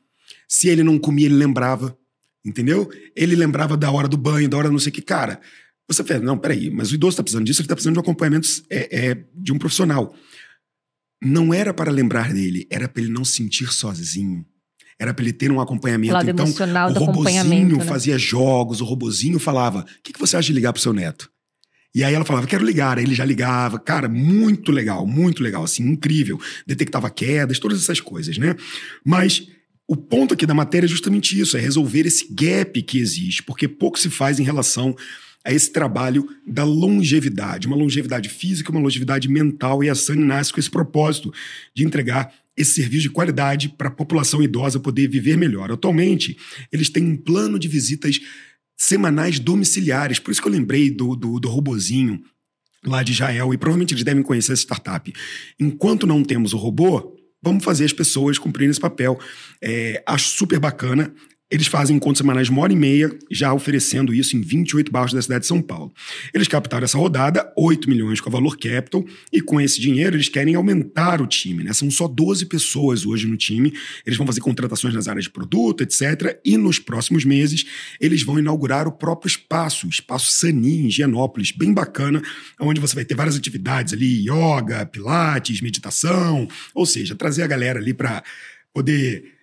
Se 0.48 0.68
ele 0.68 0.84
não 0.84 1.00
comia, 1.00 1.26
ele 1.26 1.36
lembrava, 1.36 1.98
entendeu? 2.44 2.90
Ele 3.16 3.36
lembrava 3.36 3.78
da 3.78 3.90
hora 3.90 4.08
do 4.08 4.18
banho, 4.18 4.50
da 4.50 4.58
hora 4.58 4.70
não 4.70 4.80
sei 4.80 4.92
o 4.92 4.94
que. 4.94 5.02
Cara, 5.02 5.40
você 5.88 6.04
fala, 6.04 6.20
não, 6.20 6.38
peraí, 6.38 6.70
mas 6.70 6.92
o 6.92 6.96
idoso 6.96 7.14
está 7.14 7.24
precisando 7.24 7.46
disso, 7.46 7.62
ele 7.62 7.66
está 7.66 7.76
precisando 7.76 7.94
de 7.94 8.00
um 8.00 8.02
acompanhamento 8.02 8.48
é, 8.70 9.10
é, 9.10 9.24
de 9.34 9.54
um 9.54 9.58
profissional. 9.58 10.14
Não 11.22 11.54
era 11.54 11.74
para 11.74 11.92
lembrar 11.92 12.34
dele, 12.34 12.68
era 12.70 12.88
para 12.88 13.02
ele 13.02 13.12
não 13.12 13.24
se 13.24 13.38
sentir 13.38 13.72
sozinho. 13.72 14.46
Era 15.00 15.14
para 15.14 15.24
ele 15.24 15.34
ter 15.34 15.52
um 15.52 15.62
acompanhamento. 15.62 16.14
lado 16.14 16.30
então, 16.30 16.46
o 16.46 17.06
robozinho. 17.06 17.78
Né? 17.78 17.86
fazia 17.86 18.18
jogos, 18.18 18.82
o 18.82 18.86
robozinho 18.86 19.40
falava: 19.40 19.82
o 19.82 19.86
que, 20.04 20.12
que 20.12 20.20
você 20.20 20.36
acha 20.36 20.48
de 20.48 20.54
ligar 20.54 20.74
pro 20.74 20.82
seu 20.82 20.92
neto? 20.92 21.30
E 21.94 22.04
aí 22.04 22.14
ela 22.14 22.26
falava, 22.26 22.46
quero 22.46 22.66
ligar. 22.66 22.98
Aí 22.98 23.04
ele 23.04 23.16
já 23.16 23.26
ligava. 23.26 23.80
Cara, 23.80 24.10
muito 24.10 24.72
legal, 24.72 25.06
muito 25.08 25.42
legal, 25.42 25.64
assim, 25.64 25.84
incrível. 25.84 26.40
Detectava 26.66 27.10
quedas, 27.10 27.60
todas 27.60 27.82
essas 27.82 28.00
coisas, 28.00 28.38
né? 28.38 28.56
Mas 29.06 29.48
o 29.88 29.96
ponto 29.96 30.34
aqui 30.34 30.46
da 30.46 30.54
matéria 30.54 30.86
é 30.86 30.90
justamente 30.90 31.40
isso, 31.40 31.56
é 31.58 31.60
resolver 31.60 32.06
esse 32.06 32.28
gap 32.34 32.82
que 32.84 33.00
existe, 33.00 33.42
porque 33.42 33.68
pouco 33.68 33.98
se 33.98 34.10
faz 34.10 34.40
em 34.40 34.44
relação 34.44 34.96
a 35.48 35.54
esse 35.54 35.72
trabalho 35.72 36.28
da 36.46 36.66
longevidade, 36.66 37.68
uma 37.68 37.76
longevidade 37.78 38.28
física, 38.28 38.70
uma 38.70 38.82
longevidade 38.82 39.30
mental, 39.30 39.82
e 39.82 39.90
a 39.90 39.96
Sunny 39.96 40.26
nasce 40.26 40.52
com 40.52 40.60
esse 40.60 40.70
propósito 40.70 41.34
de 41.74 41.86
entregar 41.86 42.34
esse 42.58 42.74
serviço 42.74 43.04
de 43.04 43.10
qualidade 43.10 43.70
para 43.70 43.88
a 43.88 43.92
população 43.92 44.44
idosa 44.44 44.78
poder 44.78 45.08
viver 45.08 45.38
melhor. 45.38 45.72
Atualmente, 45.72 46.38
eles 46.70 46.90
têm 46.90 47.06
um 47.06 47.16
plano 47.16 47.58
de 47.58 47.70
visitas 47.70 48.20
semanais 48.76 49.40
domiciliares, 49.40 50.20
por 50.20 50.32
isso 50.32 50.42
que 50.42 50.50
eu 50.50 50.52
lembrei 50.52 50.92
do, 50.92 51.16
do, 51.16 51.40
do 51.40 51.48
robozinho 51.48 52.22
lá 52.86 53.02
de 53.02 53.14
Israel, 53.14 53.54
e 53.54 53.58
provavelmente 53.58 53.94
eles 53.94 54.04
devem 54.04 54.24
conhecer 54.24 54.52
essa 54.52 54.64
startup. 54.64 55.14
Enquanto 55.58 56.06
não 56.06 56.26
temos 56.26 56.52
o 56.52 56.58
robô, 56.58 57.16
vamos 57.42 57.64
fazer 57.64 57.86
as 57.86 57.94
pessoas 57.94 58.38
cumprirem 58.38 58.72
esse 58.72 58.82
papel. 58.82 59.18
É, 59.62 60.04
acho 60.06 60.28
super 60.28 60.60
bacana. 60.60 61.14
Eles 61.50 61.68
fazem 61.68 61.96
encontros 61.96 62.18
semanais 62.18 62.48
de 62.48 62.52
uma 62.52 62.62
hora 62.62 62.74
e 62.74 62.76
meia, 62.76 63.10
já 63.32 63.54
oferecendo 63.54 64.14
isso 64.14 64.36
em 64.36 64.42
28 64.42 64.92
bairros 64.92 65.14
da 65.14 65.22
cidade 65.22 65.42
de 65.42 65.48
São 65.48 65.62
Paulo. 65.62 65.94
Eles 66.34 66.46
captaram 66.48 66.84
essa 66.84 66.98
rodada, 66.98 67.54
8 67.56 67.90
milhões 67.90 68.20
com 68.20 68.28
a 68.28 68.32
Valor 68.34 68.58
Capital, 68.58 69.06
e 69.32 69.40
com 69.40 69.62
esse 69.62 69.80
dinheiro 69.80 70.18
eles 70.18 70.28
querem 70.28 70.56
aumentar 70.56 71.22
o 71.22 71.28
time. 71.28 71.64
Né? 71.64 71.72
São 71.72 71.90
só 71.90 72.06
12 72.06 72.48
pessoas 72.48 73.06
hoje 73.06 73.28
no 73.28 73.38
time. 73.38 73.74
Eles 74.06 74.18
vão 74.18 74.28
fazer 74.28 74.42
contratações 74.42 74.94
nas 74.94 75.08
áreas 75.08 75.24
de 75.24 75.32
produto, 75.32 75.84
etc. 75.84 76.38
E 76.44 76.58
nos 76.58 76.80
próximos 76.80 77.24
meses 77.24 77.66
eles 78.02 78.24
vão 78.24 78.38
inaugurar 78.38 78.86
o 78.86 78.92
próprio 78.92 79.30
espaço, 79.30 79.88
o 79.88 79.90
Espaço 79.90 80.34
Sani, 80.34 80.82
em 80.82 80.88
Higienópolis, 80.88 81.52
bem 81.52 81.74
bacana, 81.74 82.22
onde 82.60 82.82
você 82.82 82.94
vai 82.94 83.06
ter 83.06 83.16
várias 83.16 83.38
atividades 83.38 83.94
ali, 83.94 84.28
yoga, 84.28 84.86
pilates, 84.86 85.62
meditação, 85.62 86.46
ou 86.76 86.86
seja, 86.86 87.16
trazer 87.16 87.44
a 87.44 87.48
galera 87.48 87.80
ali 87.80 87.94
para 87.94 88.22
poder 88.74 89.37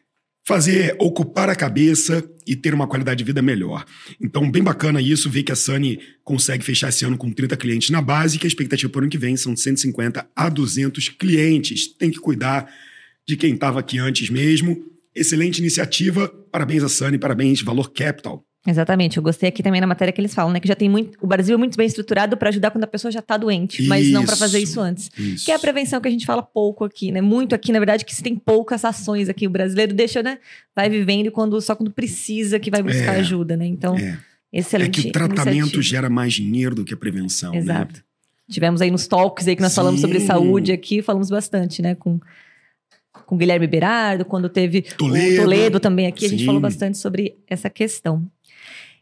fazer, 0.47 0.95
ocupar 0.99 1.49
a 1.49 1.57
cabeça 1.57 2.23
e 2.47 2.55
ter 2.55 2.75
uma 2.75 2.87
qualidade 2.87 3.19
de 3.19 3.25
vida 3.25 3.41
melhor. 3.41 3.85
Então, 4.21 4.51
bem 4.51 4.63
bacana 4.63 5.01
isso, 5.01 5.31
ver 5.31 5.43
que 5.43 5.53
a 5.53 5.57
Sunny 5.57 5.99
consegue 6.23 6.63
fechar 6.63 6.91
esse 6.91 7.05
ano 7.05 7.17
com 7.17 7.33
30 7.33 7.57
clientes 7.57 7.91
na 7.91 8.03
base, 8.03 8.39
que 8.39 8.47
a 8.47 8.49
expectativa 8.49 8.93
para 8.93 9.01
o 9.01 9.03
ano 9.03 9.11
que 9.11 9.19
vem 9.19 9.37
são 9.37 9.55
de 9.55 9.61
150 9.61 10.29
a 10.37 10.49
200 10.49 11.09
clientes. 11.09 11.89
Tem 11.97 12.11
que 12.11 12.19
cuidar 12.19 12.71
de 13.27 13.37
quem 13.37 13.55
estava 13.55 13.81
aqui 13.81 13.99
antes 13.99 14.29
mesmo. 14.29 14.85
Excelente 15.15 15.59
iniciativa. 15.59 16.29
Parabéns 16.53 16.83
a 16.83 16.89
Sunny, 16.89 17.19
parabéns 17.19 17.63
Valor 17.63 17.91
Capital. 17.93 18.45
Exatamente. 18.67 19.19
Eu 19.19 19.23
gostei 19.23 19.49
aqui 19.51 19.63
também 19.63 19.79
na 19.81 19.87
matéria 19.87 20.11
que 20.11 20.19
eles 20.21 20.33
falam, 20.35 20.51
né? 20.53 20.59
Que 20.59 20.67
já 20.67 20.75
tem 20.75 20.89
muito. 20.89 21.19
O 21.21 21.27
Brasil 21.27 21.55
é 21.55 21.59
muito 21.59 21.77
bem 21.77 21.87
estruturado 21.87 22.35
para 22.37 22.49
ajudar 22.49 22.71
quando 22.71 22.85
a 22.85 22.87
pessoa 22.87 23.13
já 23.13 23.19
está 23.21 23.37
doente, 23.37 23.83
mas 23.87 24.11
não 24.11 24.25
para 24.25 24.37
fazer 24.37 24.59
isso 24.59 24.81
antes. 24.81 25.11
Isso. 25.19 25.45
Que 25.45 25.53
é 25.53 25.55
a 25.55 25.59
prevenção 25.59 26.01
que 26.01 26.09
a 26.09 26.11
gente 26.11 26.25
fala 26.25 26.43
pouco 26.43 26.83
aqui, 26.85 27.13
né? 27.13 27.21
Muito 27.21 27.55
aqui, 27.55 27.73
na 27.73 27.79
verdade, 27.79 28.05
que 28.07 28.15
se 28.15 28.23
tem 28.23 28.35
poucas 28.35 28.83
ações 28.85 29.29
aqui. 29.29 29.47
O 29.47 29.51
brasileiro 29.51 29.93
deixa, 29.93 30.23
né? 30.23 30.39
Vai 30.75 30.89
vivendo 30.89 31.31
quando, 31.31 31.61
só 31.61 31.77
quando 31.77 31.91
precisa 31.91 32.59
que 32.59 32.71
vai 32.71 32.83
buscar 32.83 33.17
É. 33.17 33.21
ajuda, 33.21 33.55
né? 33.57 33.67
Então, 33.67 33.97
É. 33.99 34.19
É 34.53 34.61
excelente. 34.61 35.03
que 35.03 35.09
o 35.09 35.13
tratamento 35.13 35.49
iniciativa. 35.51 35.83
gera 35.83 36.09
mais 36.09 36.33
dinheiro 36.33 36.75
do 36.75 36.85
que 36.85 36.95
a 36.95 36.97
prevenção. 36.97 37.51
né? 37.53 37.59
Exato. 37.59 38.03
Tivemos 38.51 38.81
aí 38.81 38.91
nos 38.91 39.07
talks 39.07 39.47
aí 39.49 39.57
que 39.57 39.63
nós 39.63 39.75
falamos 39.75 40.01
sobre 40.01 40.21
Sim. 40.21 40.27
saúde 40.27 40.71
aqui, 40.73 41.03
falamos 41.03 41.29
bastante, 41.29 41.83
né? 41.83 41.95
Com, 41.97 42.21
com 43.27 43.37
Guilherme 43.37 43.67
Berardo, 43.67 44.25
quando 44.25 44.49
teve 44.49 44.83
Toledo. 44.83 45.35
o 45.35 45.45
Toledo 45.45 45.81
também 45.81 46.07
aqui, 46.07 46.25
a 46.27 46.29
gente 46.29 46.41
Sim. 46.41 46.47
falou 46.47 46.61
bastante 46.61 46.97
sobre 46.99 47.37
essa 47.49 47.69
questão. 47.69 48.27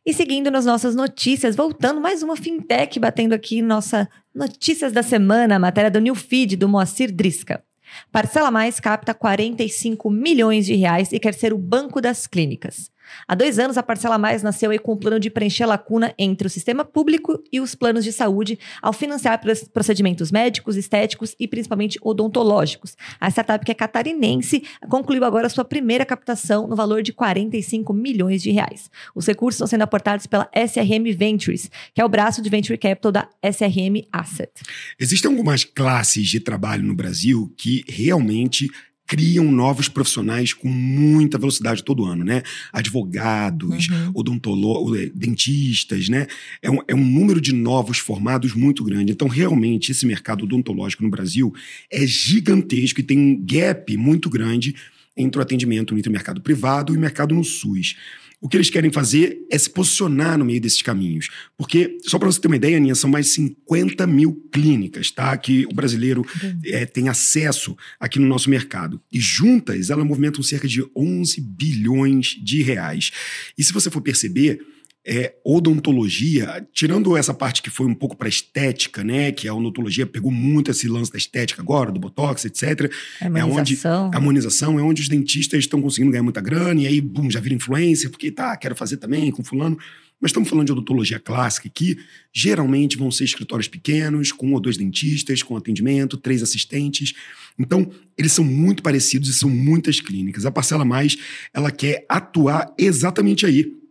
E 0.04 0.12
seguindo 0.12 0.50
nas 0.50 0.66
nossas 0.66 0.97
notícias, 0.97 1.54
voltando 1.54 2.00
mais 2.00 2.25
uma 2.25 2.37
fintech 2.37 2.99
batendo 2.99 3.35
aqui 3.35 3.62
nossa 3.62 4.09
notícias 4.35 4.92
da 4.92 5.00
semana, 5.00 5.54
a 5.54 5.59
matéria 5.61 5.92
do 5.92 6.00
New 6.00 6.16
Feed 6.16 6.56
do 6.56 6.68
Moacir 6.68 7.12
Drisca. 7.12 7.62
Parcela 8.11 8.50
Mais 8.50 8.80
capta 8.80 9.14
45 9.14 10.11
milhões 10.11 10.66
de 10.66 10.75
reais 10.75 11.12
e 11.12 11.21
quer 11.21 11.35
ser 11.35 11.52
o 11.52 11.59
banco 11.59 12.00
das 12.00 12.26
clínicas. 12.26 12.90
Há 13.26 13.35
dois 13.35 13.59
anos, 13.59 13.78
a 13.78 13.83
Parcela 13.83 14.19
Mais 14.19 14.42
nasceu 14.42 14.71
aí 14.71 14.78
com 14.78 14.92
o 14.92 14.97
plano 14.97 15.19
de 15.19 15.31
preencher 15.31 15.64
a 15.64 15.66
lacuna 15.66 16.14
entre 16.19 16.47
o 16.47 16.50
sistema 16.50 16.85
público 16.85 17.42
e 17.52 17.61
os 17.61 17.75
planos 17.75 18.04
de 18.04 18.12
saúde 18.12 18.59
ao 18.81 18.92
financiar 18.92 19.40
procedimentos 19.73 20.31
médicos, 20.31 20.76
estéticos 20.76 21.35
e 21.38 21.49
principalmente 21.49 21.99
odontológicos. 22.02 22.97
A 23.21 23.28
startup, 23.28 23.64
que 23.64 23.73
é 23.73 23.75
catarinense, 23.75 24.62
concluiu 24.88 25.25
agora 25.25 25.49
sua 25.49 25.64
primeira 25.64 26.04
captação 26.04 26.66
no 26.66 26.76
valor 26.76 27.02
de 27.02 27.12
45 27.12 27.92
milhões 27.92 28.42
de 28.42 28.50
reais. 28.50 28.90
Os 29.14 29.26
recursos 29.26 29.57
estão 29.57 29.66
sendo 29.66 29.83
aportados 29.83 30.26
pela 30.26 30.50
SRM 30.54 31.12
Ventures, 31.16 31.71
que 31.95 32.00
é 32.00 32.04
o 32.04 32.09
braço 32.09 32.42
de 32.42 32.50
venture 32.50 32.78
capital 32.78 33.12
da 33.12 33.28
SRM 33.42 34.07
Asset. 34.12 34.50
Existem 34.99 35.31
algumas 35.31 35.64
classes 35.64 36.28
de 36.28 36.40
trabalho 36.40 36.83
no 36.83 36.95
Brasil 36.95 37.52
que 37.57 37.85
realmente 37.88 38.69
criam 39.12 39.52
novos 39.52 39.88
profissionais 39.88 40.54
com 40.54 40.69
muita 40.69 41.37
velocidade 41.37 41.85
todo 41.85 42.07
ano, 42.07 42.25
né? 42.25 42.42
Advogados, 42.73 43.88
uhum. 43.88 44.11
odontólogos, 44.14 45.11
dentistas, 45.14 46.09
né? 46.09 46.26
É 46.62 46.71
um, 46.71 46.78
é 46.88 46.95
um 46.95 47.04
número 47.04 47.38
de 47.38 47.52
novos 47.52 47.99
formados 47.99 48.54
muito 48.54 48.83
grande. 48.83 49.12
Então, 49.12 49.28
realmente, 49.28 49.92
esse 49.92 50.07
mercado 50.07 50.45
odontológico 50.45 51.02
no 51.02 51.11
Brasil 51.11 51.52
é 51.90 52.07
gigantesco 52.07 53.00
e 53.00 53.02
tem 53.02 53.19
um 53.19 53.45
gap 53.45 53.95
muito 53.99 54.31
grande 54.31 54.75
entre 55.14 55.38
o 55.38 55.42
atendimento 55.42 55.95
entre 55.95 56.09
o 56.09 56.12
mercado 56.12 56.40
privado 56.40 56.95
e 56.95 56.97
o 56.97 57.00
mercado 57.00 57.35
no 57.35 57.45
SUS. 57.45 57.97
O 58.42 58.49
que 58.49 58.56
eles 58.56 58.70
querem 58.70 58.90
fazer 58.90 59.46
é 59.49 59.56
se 59.56 59.70
posicionar 59.70 60.37
no 60.37 60.44
meio 60.44 60.61
desses 60.61 60.82
caminhos. 60.82 61.30
Porque, 61.56 61.96
só 62.02 62.18
para 62.18 62.26
você 62.26 62.40
ter 62.40 62.49
uma 62.49 62.56
ideia, 62.56 62.76
Aninha, 62.76 62.96
são 62.96 63.08
mais 63.08 63.28
50 63.28 64.04
mil 64.04 64.34
clínicas 64.52 65.12
tá? 65.12 65.34
que 65.37 65.64
o 65.66 65.72
brasileiro 65.72 66.26
é, 66.66 66.84
tem 66.84 67.08
acesso 67.08 67.76
aqui 68.00 68.18
no 68.18 68.26
nosso 68.26 68.50
mercado. 68.50 69.00
E 69.12 69.20
juntas, 69.20 69.90
elas 69.90 70.04
movimentam 70.04 70.42
cerca 70.42 70.66
de 70.66 70.84
11 70.96 71.40
bilhões 71.40 72.37
de 72.42 72.62
reais. 72.62 73.12
E 73.56 73.62
se 73.62 73.72
você 73.72 73.88
for 73.88 74.00
perceber, 74.00 74.61
é, 75.04 75.35
odontologia, 75.44 76.66
tirando 76.73 77.16
essa 77.16 77.35
parte 77.35 77.61
que 77.61 77.71
foi 77.71 77.87
um 77.87 77.94
pouco 77.94 78.16
para 78.16 78.28
estética, 78.28 79.02
né, 79.02 79.32
que 79.32 79.49
a 79.49 79.54
odontologia 79.54 80.06
pegou 80.06 80.30
muito 80.30 80.71
esse 80.71 80.87
lance 80.87 81.11
da 81.11 81.18
estética 81.18 81.61
agora, 81.61 81.90
do 81.90 81.99
botox, 81.99 82.44
etc. 82.44 82.90
É 83.21 83.44
onde 83.44 83.78
a 83.85 84.16
harmonização 84.16 84.78
é 84.78 84.82
onde 84.82 85.02
os 85.02 85.09
dentistas 85.09 85.61
estão 85.61 85.82
conseguindo 85.82 86.12
ganhar 86.12 86.23
muita 86.23 86.40
grana 86.40 86.80
e 86.80 86.87
aí, 86.87 87.00
bum, 87.00 87.28
já 87.30 87.40
vira 87.40 87.54
influência, 87.54 88.09
porque 88.09 88.30
tá, 88.30 88.56
quero 88.56 88.76
fazer 88.76 88.99
também 88.99 89.30
com 89.30 89.42
fulano. 89.42 89.76
Mas 90.21 90.28
estamos 90.28 90.49
falando 90.49 90.66
de 90.66 90.73
odontologia 90.73 91.18
clássica 91.18 91.68
que 91.68 91.99
geralmente 92.32 92.97
vão 92.97 93.11
ser 93.11 93.25
escritórios 93.25 93.66
pequenos, 93.66 94.30
com 94.30 94.47
um 94.47 94.54
ou 94.54 94.61
dois 94.61 94.76
dentistas, 94.76 95.42
com 95.42 95.56
atendimento, 95.56 96.16
três 96.16 96.44
assistentes. 96.44 97.12
Então, 97.59 97.90
eles 98.16 98.30
são 98.30 98.44
muito 98.44 98.85
parecidos 98.85 99.28
e 99.28 99.32
são 99.32 99.50
muitas 99.50 100.00
clínicas. 100.00 100.47
A 100.47 100.52
Parcela 100.52 100.85
Mais, 100.85 101.16
ela 101.52 101.73
quer 101.73 102.06
atuar 102.09 102.73
exatamente 102.78 103.44
aí, 103.44 103.81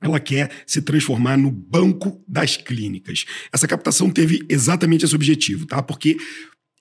ela 0.00 0.18
quer 0.18 0.50
se 0.66 0.80
transformar 0.80 1.36
no 1.36 1.50
banco 1.50 2.22
das 2.26 2.56
clínicas. 2.56 3.24
Essa 3.52 3.68
captação 3.68 4.10
teve 4.10 4.44
exatamente 4.48 5.04
esse 5.04 5.14
objetivo, 5.14 5.66
tá? 5.66 5.82
Porque 5.82 6.16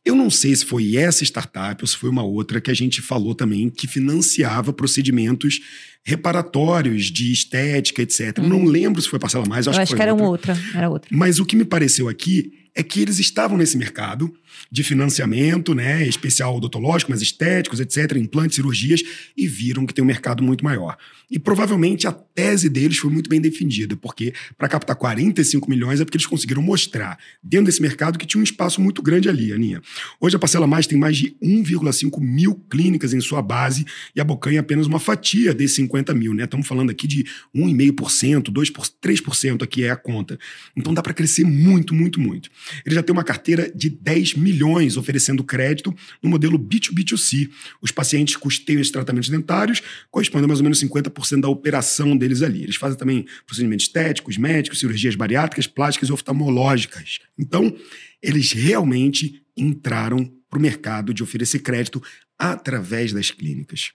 eu 0.06 0.16
não 0.16 0.30
sei 0.30 0.56
se 0.56 0.66
foi 0.66 0.96
essa 0.96 1.24
startup 1.24 1.84
ou 1.84 1.88
se 1.88 1.98
foi 1.98 2.10
uma 2.10 2.24
outra 2.24 2.62
que 2.62 2.72
a 2.72 2.74
gente 2.74 3.02
falou 3.02 3.36
também 3.36 3.70
que 3.70 3.88
financiava 3.88 4.72
procedimentos 4.72 5.60
reparatórios 6.04 7.06
de 7.12 7.32
estética, 7.32 8.02
etc. 8.02 8.40
Uhum. 8.40 8.48
Não 8.48 8.64
lembro 8.64 9.02
se 9.02 9.10
foi 9.10 9.20
parcela 9.20 9.46
mais, 9.48 9.68
acho, 9.68 9.80
acho 9.82 9.92
que, 9.92 9.98
que 9.98 10.02
era 10.02 10.14
outra. 10.14 10.54
outra. 10.54 10.78
Era 10.78 10.90
outra. 10.90 11.10
Mas 11.12 11.40
o 11.40 11.46
que 11.46 11.56
me 11.56 11.66
pareceu 11.66 12.08
aqui 12.08 12.52
é 12.80 12.84
que 12.84 13.02
eles 13.02 13.20
estavam 13.20 13.58
nesse 13.58 13.78
mercado 13.78 14.34
de 14.72 14.84
financiamento, 14.84 15.76
né, 15.76 16.08
especial 16.08 16.56
odontológico, 16.56 17.12
mas 17.12 17.22
estéticos, 17.22 17.80
etc., 17.82 18.16
implantes, 18.16 18.56
cirurgias, 18.56 19.02
e 19.36 19.48
viram 19.48 19.86
que 19.86 19.94
tem 19.94 20.04
um 20.04 20.08
mercado 20.08 20.42
muito 20.42 20.64
maior. 20.64 20.98
E 21.30 21.38
provavelmente 21.38 22.08
a 22.08 22.12
tese 22.12 22.70
deles 22.70 22.98
foi 22.98 23.12
muito 23.12 23.30
bem 23.30 23.42
defendida, 23.42 23.96
porque 23.96 24.34
para 24.58 24.68
captar 24.68 24.96
45 24.96 25.70
milhões 25.70 26.00
é 26.00 26.06
porque 26.06 26.18
eles 26.18 26.26
conseguiram 26.26 26.62
mostrar, 26.62 27.20
dentro 27.44 27.66
desse 27.66 27.82
mercado, 27.82 28.18
que 28.18 28.26
tinha 28.26 28.40
um 28.40 28.44
espaço 28.44 28.82
muito 28.82 29.02
grande 29.02 29.28
ali, 29.28 29.52
Aninha. 29.52 29.82
Hoje 30.20 30.36
a 30.36 30.40
Parcela 30.40 30.66
Mais 30.66 30.88
tem 30.88 30.98
mais 30.98 31.18
de 31.18 31.36
1,5 31.44 32.20
mil 32.20 32.56
clínicas 32.70 33.14
em 33.14 33.20
sua 33.20 33.42
base 33.42 33.86
e 34.16 34.22
a 34.22 34.24
Bocanha 34.24 34.58
é 34.58 34.60
apenas 34.60 34.88
uma 34.88 35.00
fatia 35.00 35.54
desses 35.54 35.76
50 35.76 36.14
mil, 36.14 36.34
né? 36.34 36.46
Estamos 36.46 36.68
falando 36.68 36.90
aqui 36.90 37.08
de 37.08 37.26
1,5%, 37.56 38.52
2%, 38.52 38.92
3% 39.04 39.64
aqui 39.64 39.84
é 39.84 39.92
a 39.92 39.96
conta. 39.96 40.40
Então 40.76 40.94
dá 40.94 41.04
para 41.04 41.14
crescer 41.14 41.44
muito, 41.44 41.94
muito, 41.94 42.20
muito. 42.20 42.50
Ele 42.86 42.96
já 42.96 43.04
tem 43.04 43.14
uma 43.14 43.24
carteira 43.24 43.72
de 43.74 43.90
10 43.90 44.36
milhões 44.36 44.98
oferecendo 44.98 45.44
crédito 45.44 45.96
no 46.22 46.30
modelo 46.30 46.58
B2B2C. 46.58 47.50
Os 47.82 47.92
pacientes 47.92 48.36
custeiam 48.36 48.80
esses 48.80 48.92
tratamentos 48.92 49.30
dentários, 49.30 49.82
correspondem 50.12 50.46
a 50.46 50.48
mais 50.48 50.60
ou 50.60 50.64
menos 50.64 50.82
50% 50.82 51.42
da 51.42 51.50
operação 51.50 52.18
deles 52.18 52.42
ali. 52.42 52.64
Eles 52.64 52.76
fazem 52.76 52.98
também 52.98 53.26
procedimentos 53.46 53.86
estéticos, 53.86 54.38
médicos, 54.38 54.80
cirurgias 54.80 55.16
bariátricas, 55.16 55.68
plásticas 55.68 56.10
e 56.10 56.14
oftalmológicas. 56.14 57.20
Então, 57.38 57.76
eles 58.22 58.52
realmente 58.52 59.42
entraram 59.56 60.26
para 60.50 60.60
o 60.60 60.62
mercado 60.62 61.14
de 61.14 61.24
oferecer 61.24 61.60
crédito 61.60 62.02
através 62.38 63.14
das 63.14 63.32
clínicas. 63.32 63.92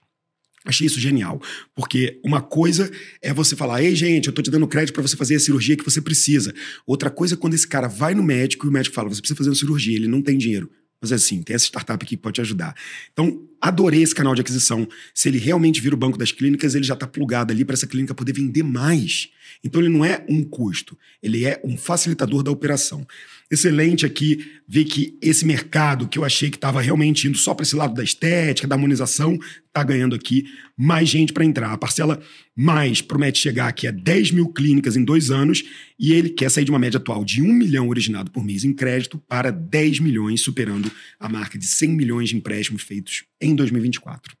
Achei 0.65 0.87
isso 0.87 0.99
genial, 0.99 1.39
porque 1.75 2.19
uma 2.23 2.41
coisa 2.41 2.91
é 3.21 3.31
você 3.31 3.55
falar, 3.55 3.83
ei 3.83 3.95
gente, 3.95 4.27
eu 4.27 4.33
tô 4.33 4.41
te 4.41 4.49
dando 4.49 4.67
crédito 4.67 4.95
para 4.95 5.03
você 5.03 5.15
fazer 5.15 5.35
a 5.35 5.39
cirurgia 5.39 5.77
que 5.77 5.85
você 5.85 6.01
precisa. 6.01 6.53
Outra 6.87 7.11
coisa 7.11 7.35
é 7.35 7.37
quando 7.37 7.53
esse 7.53 7.67
cara 7.67 7.87
vai 7.87 8.15
no 8.15 8.23
médico 8.23 8.65
e 8.65 8.69
o 8.69 8.71
médico 8.71 8.95
fala, 8.95 9.07
você 9.07 9.21
precisa 9.21 9.37
fazer 9.37 9.49
uma 9.51 9.55
cirurgia, 9.55 9.95
ele 9.95 10.07
não 10.07 10.23
tem 10.23 10.39
dinheiro. 10.39 10.67
Mas 10.99 11.11
é 11.11 11.15
assim, 11.15 11.43
tem 11.43 11.55
essa 11.55 11.65
startup 11.65 12.03
aqui 12.03 12.15
que 12.15 12.21
pode 12.21 12.35
te 12.35 12.41
ajudar. 12.41 12.75
Então, 13.13 13.47
adorei 13.61 14.01
esse 14.01 14.15
canal 14.15 14.33
de 14.33 14.41
aquisição. 14.41 14.87
Se 15.13 15.29
ele 15.29 15.37
realmente 15.37 15.79
vira 15.79 15.93
o 15.93 15.97
banco 15.97 16.17
das 16.17 16.31
clínicas, 16.31 16.73
ele 16.73 16.83
já 16.83 16.95
está 16.95 17.05
plugado 17.05 17.53
ali 17.53 17.63
para 17.63 17.75
essa 17.75 17.85
clínica 17.85 18.15
poder 18.15 18.33
vender 18.33 18.63
mais. 18.63 19.29
Então, 19.63 19.79
ele 19.79 19.89
não 19.89 20.03
é 20.03 20.25
um 20.27 20.43
custo, 20.43 20.97
ele 21.21 21.45
é 21.45 21.61
um 21.63 21.77
facilitador 21.77 22.41
da 22.41 22.49
operação 22.49 23.05
excelente 23.51 24.05
aqui 24.05 24.45
ver 24.67 24.85
que 24.85 25.17
esse 25.21 25.45
mercado 25.45 26.07
que 26.07 26.17
eu 26.17 26.25
achei 26.25 26.49
que 26.49 26.57
estava 26.57 26.81
realmente 26.81 27.27
indo 27.27 27.37
só 27.37 27.53
para 27.53 27.63
esse 27.63 27.75
lado 27.75 27.93
da 27.93 28.03
estética, 28.03 28.67
da 28.67 28.75
harmonização, 28.75 29.37
está 29.67 29.83
ganhando 29.83 30.15
aqui 30.15 30.45
mais 30.75 31.07
gente 31.07 31.31
para 31.31 31.45
entrar. 31.45 31.71
A 31.71 31.77
parcela 31.77 32.21
mais 32.55 33.01
promete 33.01 33.39
chegar 33.39 33.67
aqui 33.67 33.87
a 33.87 33.91
10 33.91 34.31
mil 34.31 34.49
clínicas 34.49 34.95
em 34.95 35.03
dois 35.03 35.29
anos 35.29 35.63
e 35.99 36.13
ele 36.13 36.29
quer 36.29 36.49
sair 36.49 36.65
de 36.65 36.71
uma 36.71 36.79
média 36.79 36.97
atual 36.97 37.23
de 37.23 37.41
1 37.41 37.45
milhão 37.45 37.87
originado 37.87 38.31
por 38.31 38.43
mês 38.43 38.63
em 38.63 38.73
crédito 38.73 39.17
para 39.27 39.51
10 39.51 39.99
milhões, 39.99 40.41
superando 40.41 40.91
a 41.19 41.29
marca 41.29 41.57
de 41.57 41.65
100 41.65 41.89
milhões 41.89 42.29
de 42.29 42.37
empréstimos 42.37 42.81
feitos 42.81 43.25
em 43.39 43.55
2024. 43.55 44.35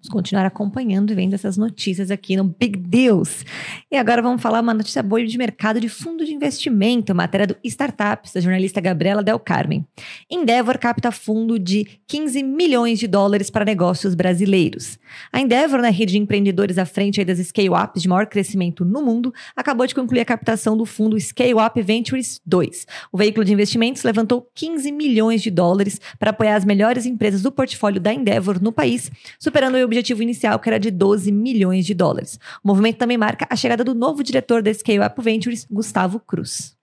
Vamos 0.00 0.10
continuar 0.10 0.46
acompanhando 0.46 1.10
e 1.10 1.14
vendo 1.16 1.34
essas 1.34 1.56
notícias 1.56 2.12
aqui 2.12 2.36
no 2.36 2.44
Big 2.44 2.78
Deals. 2.78 3.44
E 3.90 3.96
agora 3.96 4.22
vamos 4.22 4.40
falar 4.40 4.60
uma 4.60 4.72
notícia 4.72 5.02
boa 5.02 5.26
de 5.26 5.36
mercado 5.36 5.80
de 5.80 5.88
fundo 5.88 6.24
de 6.24 6.32
investimento, 6.32 7.12
matéria 7.12 7.48
do 7.48 7.56
Startups, 7.64 8.32
da 8.32 8.40
jornalista 8.40 8.80
Gabriela 8.80 9.24
Del 9.24 9.40
Carmen. 9.40 9.84
Endeavor 10.30 10.78
capta 10.78 11.10
fundo 11.10 11.58
de 11.58 11.98
15 12.06 12.44
milhões 12.44 13.00
de 13.00 13.08
dólares 13.08 13.50
para 13.50 13.64
negócios 13.64 14.14
brasileiros. 14.14 15.00
A 15.32 15.40
Endeavor, 15.40 15.80
na 15.82 15.90
rede 15.90 16.12
de 16.12 16.18
empreendedores 16.18 16.78
à 16.78 16.86
frente 16.86 17.24
das 17.24 17.38
scale-ups 17.38 18.00
de 18.00 18.08
maior 18.08 18.26
crescimento 18.26 18.84
no 18.84 19.02
mundo, 19.02 19.34
acabou 19.56 19.84
de 19.84 19.96
concluir 19.96 20.20
a 20.20 20.24
captação 20.24 20.76
do 20.76 20.86
fundo 20.86 21.18
Scale-Up 21.18 21.82
Ventures 21.82 22.40
2. 22.46 22.86
O 23.10 23.18
veículo 23.18 23.44
de 23.44 23.52
investimentos 23.52 24.04
levantou 24.04 24.48
15 24.54 24.92
milhões 24.92 25.42
de 25.42 25.50
dólares 25.50 26.00
para 26.20 26.30
apoiar 26.30 26.54
as 26.54 26.64
melhores 26.64 27.04
empresas 27.04 27.42
do 27.42 27.50
portfólio 27.50 28.00
da 28.00 28.14
Endeavor 28.14 28.62
no 28.62 28.70
país, 28.70 29.10
superando 29.40 29.74
o 29.74 29.87
objetivo 29.88 30.22
inicial, 30.22 30.58
que 30.58 30.68
era 30.68 30.78
de 30.78 30.90
12 30.90 31.32
milhões 31.32 31.84
de 31.84 31.94
dólares. 31.94 32.38
O 32.62 32.68
movimento 32.68 32.98
também 32.98 33.18
marca 33.18 33.46
a 33.50 33.56
chegada 33.56 33.82
do 33.82 33.94
novo 33.94 34.22
diretor 34.22 34.62
da 34.62 34.72
Scale 34.72 35.00
Up 35.00 35.20
Ventures, 35.20 35.66
Gustavo 35.70 36.20
Cruz. 36.20 36.76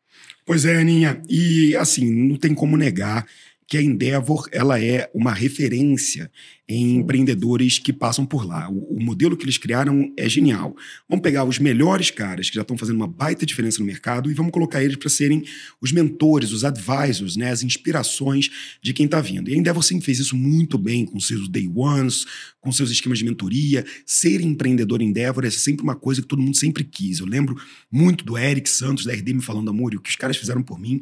Pois 0.45 0.65
é, 0.65 0.77
Aninha. 0.77 1.21
E, 1.27 1.75
assim, 1.75 2.05
não 2.11 2.37
tem 2.37 2.53
como 2.53 2.77
negar 2.77 3.25
que 3.67 3.77
a 3.77 3.81
Endeavor 3.81 4.47
ela 4.51 4.79
é 4.79 5.09
uma 5.13 5.33
referência 5.33 6.29
em 6.67 6.95
empreendedores 6.97 7.77
que 7.77 7.93
passam 7.93 8.25
por 8.25 8.45
lá. 8.45 8.69
O, 8.69 8.97
o, 8.97 9.03
modelo 9.03 9.37
que 9.37 9.45
eles 9.45 9.57
criaram 9.57 10.11
é 10.17 10.27
genial. 10.27 10.75
Vamos 11.07 11.21
pegar 11.21 11.43
os 11.43 11.59
melhores 11.59 12.09
caras 12.09 12.49
que 12.49 12.55
já 12.55 12.63
estão 12.63 12.77
fazendo 12.77 12.95
uma 12.95 13.07
baita 13.07 13.45
diferença 13.45 13.79
no 13.79 13.85
mercado 13.85 14.31
e 14.31 14.33
vamos 14.33 14.51
colocar 14.51 14.83
eles 14.83 14.97
para 14.97 15.09
serem 15.09 15.43
os 15.79 15.91
mentores, 15.91 16.51
os 16.51 16.63
advisors, 16.63 17.35
né, 17.35 17.51
as 17.51 17.61
inspirações 17.61 18.49
de 18.81 18.93
quem 18.93 19.05
está 19.05 19.21
vindo. 19.21 19.49
E 19.49 19.53
a 19.53 19.57
Endeavor 19.57 19.83
sempre 19.83 20.05
fez 20.05 20.19
isso 20.19 20.35
muito 20.35 20.77
bem 20.77 21.05
com 21.05 21.19
seus 21.19 21.47
day 21.47 21.69
ones, 21.73 22.25
com 22.59 22.71
seus 22.71 22.89
esquemas 22.89 23.19
de 23.19 23.25
mentoria. 23.25 23.85
Ser 24.05 24.41
empreendedor 24.41 25.01
em 25.01 25.09
Endeavor 25.09 25.45
é 25.45 25.51
sempre 25.51 25.83
uma 25.83 25.95
coisa 25.95 26.21
que 26.21 26.27
todo 26.27 26.41
mundo 26.41 26.57
sempre 26.57 26.83
quis. 26.83 27.19
Eu 27.19 27.27
lembro 27.27 27.55
muito 27.91 28.25
do 28.25 28.37
Eric 28.37 28.67
Santos, 28.67 29.05
da 29.05 29.13
RD, 29.13 29.35
me 29.35 29.41
falando, 29.41 29.69
amor, 29.69 29.93
e 29.93 29.97
o 29.97 30.01
que 30.01 30.09
os 30.09 30.15
caras 30.15 30.35
fizeram 30.35 30.63
por 30.63 30.79
mim 30.79 31.01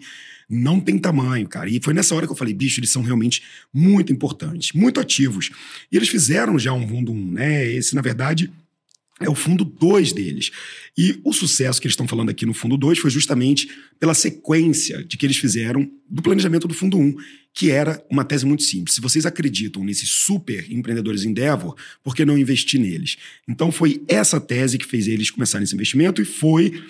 não 0.49 0.79
tem 0.79 0.97
tamanho, 0.97 1.47
cara. 1.47 1.69
E 1.69 1.79
foi 1.81 1.93
nessa 1.93 2.13
hora 2.15 2.25
que 2.25 2.31
eu 2.31 2.37
falei, 2.37 2.53
bicho, 2.53 2.79
eles 2.79 2.91
são 2.91 3.01
realmente 3.01 3.43
muito 3.73 4.13
importantes, 4.13 4.71
muito 4.73 4.99
ativos. 4.99 5.49
E 5.91 5.97
eles 5.97 6.09
fizeram 6.09 6.57
já 6.57 6.73
um 6.73 6.87
fundo 6.87 7.11
1, 7.11 7.31
né? 7.31 7.71
Esse, 7.71 7.95
na 7.95 8.01
verdade, 8.01 8.51
é 9.19 9.29
o 9.29 9.35
fundo 9.35 9.63
2 9.63 10.11
deles. 10.11 10.51
E 10.97 11.19
o 11.23 11.33
sucesso 11.33 11.79
que 11.79 11.87
eles 11.87 11.93
estão 11.93 12.07
falando 12.07 12.29
aqui 12.29 12.45
no 12.45 12.53
fundo 12.53 12.77
2 12.77 12.99
foi 12.99 13.09
justamente 13.09 13.69
pela 13.99 14.13
sequência 14.13 15.03
de 15.03 15.17
que 15.17 15.25
eles 15.25 15.37
fizeram 15.37 15.89
do 16.09 16.21
planejamento 16.21 16.67
do 16.67 16.73
fundo 16.73 16.97
1, 16.97 17.01
um, 17.01 17.15
que 17.53 17.69
era 17.69 18.03
uma 18.09 18.25
tese 18.25 18.45
muito 18.45 18.63
simples. 18.63 18.95
Se 18.95 19.01
vocês 19.01 19.25
acreditam 19.25 19.83
nesses 19.83 20.09
super 20.09 20.69
empreendedores 20.71 21.23
Endeavor, 21.23 21.75
por 22.03 22.15
que 22.15 22.25
não 22.25 22.37
investir 22.37 22.79
neles? 22.79 23.17
Então 23.47 23.71
foi 23.71 24.03
essa 24.07 24.41
tese 24.41 24.77
que 24.77 24.85
fez 24.85 25.07
eles 25.07 25.29
começarem 25.29 25.63
esse 25.63 25.75
investimento 25.75 26.21
e 26.21 26.25
foi 26.25 26.83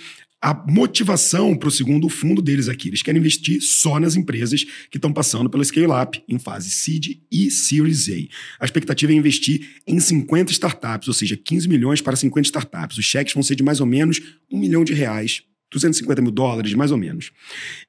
a 0.44 0.54
motivação 0.70 1.56
para 1.56 1.70
o 1.70 1.72
segundo 1.72 2.10
fundo 2.10 2.42
deles 2.42 2.68
aqui. 2.68 2.90
Eles 2.90 3.02
querem 3.02 3.18
investir 3.18 3.62
só 3.62 3.98
nas 3.98 4.18
empresas 4.18 4.66
que 4.92 4.98
estão 4.98 5.14
passando 5.14 5.50
pela 5.50 5.64
scale-up 5.64 6.22
em 6.28 6.38
fase 6.38 6.70
seed 6.70 7.20
e 7.32 7.50
Series 7.50 8.10
A. 8.10 8.64
A 8.64 8.66
expectativa 8.66 9.14
é 9.14 9.16
investir 9.16 9.78
em 9.88 10.02
50 10.02 10.52
startups, 10.52 11.08
ou 11.08 11.14
seja, 11.14 11.38
15 11.38 11.70
milhões 11.70 12.02
para 12.02 12.18
50 12.18 12.46
startups. 12.46 12.98
Os 12.98 13.06
cheques 13.06 13.34
vão 13.34 13.42
ser 13.42 13.56
de 13.56 13.64
mais 13.64 13.80
ou 13.80 13.86
menos 13.86 14.22
um 14.52 14.60
milhão 14.60 14.84
de 14.84 14.94
reais 14.94 15.44
250 15.72 16.22
mil 16.22 16.30
dólares, 16.32 16.74
mais 16.74 16.92
ou 16.92 16.98
menos. 16.98 17.32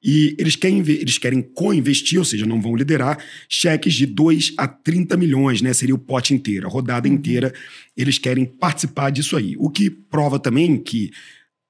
E 0.01 0.33
eles 0.39 0.55
querem, 0.55 0.79
eles 0.79 1.17
querem 1.17 1.41
co-investir, 1.41 2.17
ou 2.17 2.25
seja, 2.25 2.45
não 2.45 2.61
vão 2.61 2.73
liderar, 2.73 3.19
cheques 3.49 3.93
de 3.93 4.05
2 4.05 4.53
a 4.57 4.65
30 4.65 5.17
milhões, 5.17 5.61
né? 5.61 5.73
Seria 5.73 5.93
o 5.93 5.99
pote 5.99 6.33
inteiro, 6.33 6.67
a 6.67 6.69
rodada 6.69 7.07
uhum. 7.07 7.15
inteira. 7.15 7.53
Eles 7.97 8.17
querem 8.17 8.45
participar 8.45 9.09
disso 9.09 9.35
aí. 9.35 9.55
O 9.59 9.69
que 9.69 9.89
prova 9.89 10.39
também 10.39 10.77
que 10.77 11.11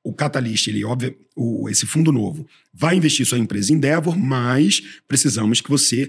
o 0.05 0.13
Catalyst, 0.13 0.67
ele, 0.67 0.85
óbvio, 0.85 1.17
o, 1.35 1.67
esse 1.67 1.87
fundo 1.87 2.11
novo, 2.11 2.47
vai 2.71 2.95
investir 2.95 3.25
sua 3.25 3.39
empresa 3.39 3.73
em 3.73 3.75
Endeavor, 3.75 4.15
mas 4.15 4.83
precisamos 5.07 5.59
que 5.59 5.69
você 5.69 6.07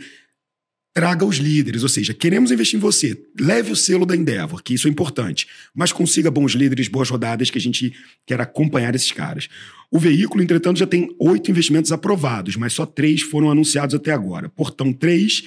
traga 0.93 1.25
os 1.25 1.37
líderes, 1.37 1.83
ou 1.83 1.89
seja, 1.89 2.13
queremos 2.13 2.51
investir 2.51 2.79
em 2.79 2.81
você, 2.81 3.19
leve 3.41 3.73
o 3.73 3.77
selo 3.77 4.05
da 4.05 4.15
Endeavor, 4.15 4.63
que 4.63 4.75
isso 4.75 4.87
é 4.87 4.91
importante, 4.91 5.47
mas 5.75 5.93
consiga 5.93 6.31
bons 6.31 6.53
líderes, 6.53 6.89
boas 6.89 7.09
rodadas, 7.09 7.49
que 7.49 7.57
a 7.57 7.61
gente 7.61 7.95
quer 8.27 8.39
acompanhar 8.39 8.95
esses 8.95 9.13
caras. 9.13 9.49
O 9.91 9.99
veículo, 9.99 10.43
entretanto, 10.43 10.79
já 10.79 10.87
tem 10.87 11.15
oito 11.19 11.51
investimentos 11.51 11.91
aprovados, 11.91 12.55
mas 12.57 12.75
só 12.75 12.85
três 12.85 13.23
foram 13.23 13.51
anunciados 13.51 13.95
até 13.95 14.13
agora. 14.13 14.51
Portão 14.51 14.93
3, 14.93 15.43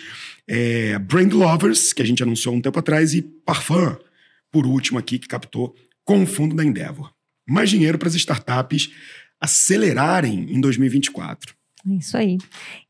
é, 0.48 0.98
Brand 0.98 1.34
Lovers, 1.34 1.94
que 1.94 2.01
a 2.01 2.06
gente 2.06 2.24
anunciou 2.24 2.56
um 2.56 2.62
tempo 2.62 2.79
atrás, 2.79 3.13
e 3.13 3.22
Parfum, 3.22 3.96
por 4.51 4.65
último 4.65 4.98
aqui, 4.98 5.20
que 5.20 5.27
captou 5.27 5.75
com 6.03 6.24
o 6.24 6.27
fundo 6.27 6.56
da 6.56 6.63
Endeavor 6.63 7.12
mais 7.50 7.70
dinheiro 7.70 7.98
para 7.98 8.08
as 8.08 8.15
startups 8.15 8.89
acelerarem 9.39 10.48
em 10.53 10.60
2024. 10.60 11.58
É 11.88 11.93
isso 11.93 12.17
aí. 12.17 12.38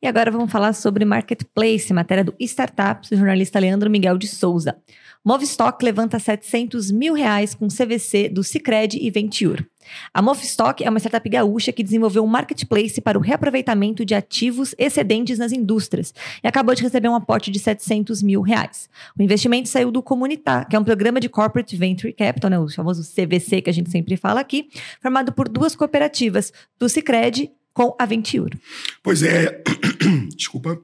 E 0.02 0.08
agora 0.08 0.32
vamos 0.32 0.52
falar 0.52 0.74
sobre 0.74 1.06
Marketplace, 1.06 1.94
matéria 1.94 2.24
do 2.24 2.34
Startups, 2.40 3.10
do 3.10 3.18
jornalista 3.18 3.60
Leandro 3.60 3.90
Miguel 3.90 4.18
de 4.18 4.28
Souza. 4.28 4.78
Movistock 5.24 5.84
levanta 5.84 6.18
700 6.18 6.90
mil 6.92 7.14
reais 7.14 7.54
com 7.54 7.68
CVC 7.68 8.30
do 8.30 8.44
Cicred 8.44 8.98
e 9.00 9.12
Venture. 9.12 9.66
A 10.14 10.22
Movistock 10.22 10.84
é 10.84 10.90
uma 10.90 11.00
startup 11.00 11.28
gaúcha 11.30 11.72
que 11.72 11.84
desenvolveu 11.84 12.24
um 12.24 12.28
marketplace 12.28 13.02
para 13.02 13.18
o 13.18 13.22
reaproveitamento 13.22 14.06
de 14.06 14.16
ativos 14.16 14.74
excedentes 14.78 15.38
nas 15.38 15.52
indústrias 15.52 16.14
e 16.44 16.48
acabou 16.48 16.74
de 16.74 16.84
receber 16.84 17.10
um 17.10 17.16
aporte 17.16 17.52
de 17.52 17.60
700 17.60 18.24
mil 18.24 18.42
reais. 18.42 18.90
O 19.18 19.22
investimento 19.22 19.68
saiu 19.68 19.92
do 19.92 20.02
Comunitar, 20.02 20.68
que 20.68 20.76
é 20.76 20.80
um 20.80 20.84
programa 20.84 21.20
de 21.20 21.28
Corporate 21.28 21.76
Venture 21.76 22.14
Capital, 22.14 22.50
né, 22.50 22.60
o 22.60 22.70
famoso 22.70 23.04
CVC 23.04 23.62
que 23.62 23.70
a 23.70 23.74
gente 23.74 23.92
sempre 23.92 24.16
fala 24.16 24.40
aqui, 24.40 24.70
formado 25.02 25.34
por 25.34 25.50
duas 25.50 25.76
cooperativas, 25.76 26.54
do 26.80 26.88
Cicred 26.88 27.52
com 27.80 27.96
a 27.98 28.06
Venture. 28.06 28.60
Pois 29.02 29.24
é, 29.24 29.64
desculpa. 30.36 30.82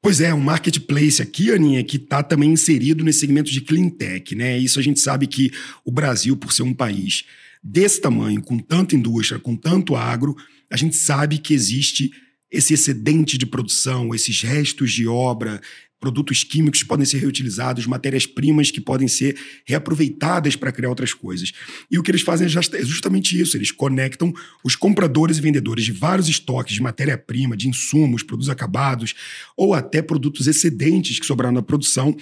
Pois 0.00 0.20
é, 0.20 0.32
um 0.32 0.38
marketplace 0.38 1.20
aqui, 1.20 1.50
Aninha, 1.50 1.82
que 1.82 1.96
está 1.96 2.22
também 2.22 2.52
inserido 2.52 3.02
nesse 3.02 3.18
segmento 3.18 3.50
de 3.50 3.60
clean 3.60 3.90
tech, 3.90 4.32
né? 4.36 4.56
Isso 4.56 4.78
a 4.78 4.82
gente 4.82 5.00
sabe 5.00 5.26
que 5.26 5.50
o 5.84 5.90
Brasil, 5.90 6.36
por 6.36 6.52
ser 6.52 6.62
um 6.62 6.72
país 6.72 7.24
desse 7.60 8.00
tamanho, 8.00 8.40
com 8.42 8.56
tanta 8.56 8.94
indústria, 8.94 9.40
com 9.40 9.56
tanto 9.56 9.96
agro, 9.96 10.36
a 10.70 10.76
gente 10.76 10.94
sabe 10.94 11.38
que 11.38 11.52
existe 11.52 12.12
esse 12.48 12.74
excedente 12.74 13.36
de 13.36 13.46
produção, 13.46 14.14
esses 14.14 14.40
restos 14.40 14.92
de 14.92 15.08
obra, 15.08 15.60
produtos 16.04 16.44
químicos 16.44 16.82
que 16.82 16.86
podem 16.86 17.06
ser 17.06 17.16
reutilizados, 17.16 17.86
matérias-primas 17.86 18.70
que 18.70 18.78
podem 18.78 19.08
ser 19.08 19.38
reaproveitadas 19.64 20.54
para 20.54 20.70
criar 20.70 20.90
outras 20.90 21.14
coisas. 21.14 21.50
E 21.90 21.98
o 21.98 22.02
que 22.02 22.10
eles 22.10 22.20
fazem 22.20 22.46
é, 22.46 22.50
é 22.50 22.84
justamente 22.84 23.40
isso: 23.40 23.56
eles 23.56 23.70
conectam 23.70 24.30
os 24.62 24.76
compradores 24.76 25.38
e 25.38 25.40
vendedores 25.40 25.86
de 25.86 25.92
vários 25.92 26.28
estoques 26.28 26.74
de 26.74 26.82
matéria-prima, 26.82 27.56
de 27.56 27.68
insumos, 27.68 28.22
produtos 28.22 28.50
acabados, 28.50 29.14
ou 29.56 29.72
até 29.72 30.02
produtos 30.02 30.46
excedentes 30.46 31.18
que 31.18 31.24
sobraram 31.24 31.54
na 31.54 31.62
produção, 31.62 32.14